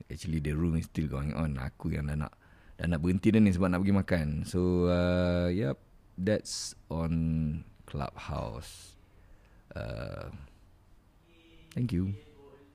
Actually 0.10 0.42
the 0.42 0.58
room 0.58 0.76
is 0.82 0.90
still 0.90 1.06
going 1.06 1.38
on. 1.38 1.62
Aku 1.62 1.94
yang 1.94 2.10
dah 2.10 2.18
nak 2.18 2.34
dah 2.82 2.90
nak 2.90 3.00
berhenti 3.00 3.30
dah 3.30 3.40
ni 3.40 3.54
sebab 3.54 3.70
nak 3.70 3.80
pergi 3.86 3.96
makan. 3.96 4.28
So 4.50 4.90
uh, 4.90 5.54
yep, 5.54 5.78
that's 6.18 6.74
on 6.90 7.62
Clubhouse. 7.86 8.98
Uh, 9.78 10.34
thank 11.78 11.94
you. 11.94 12.18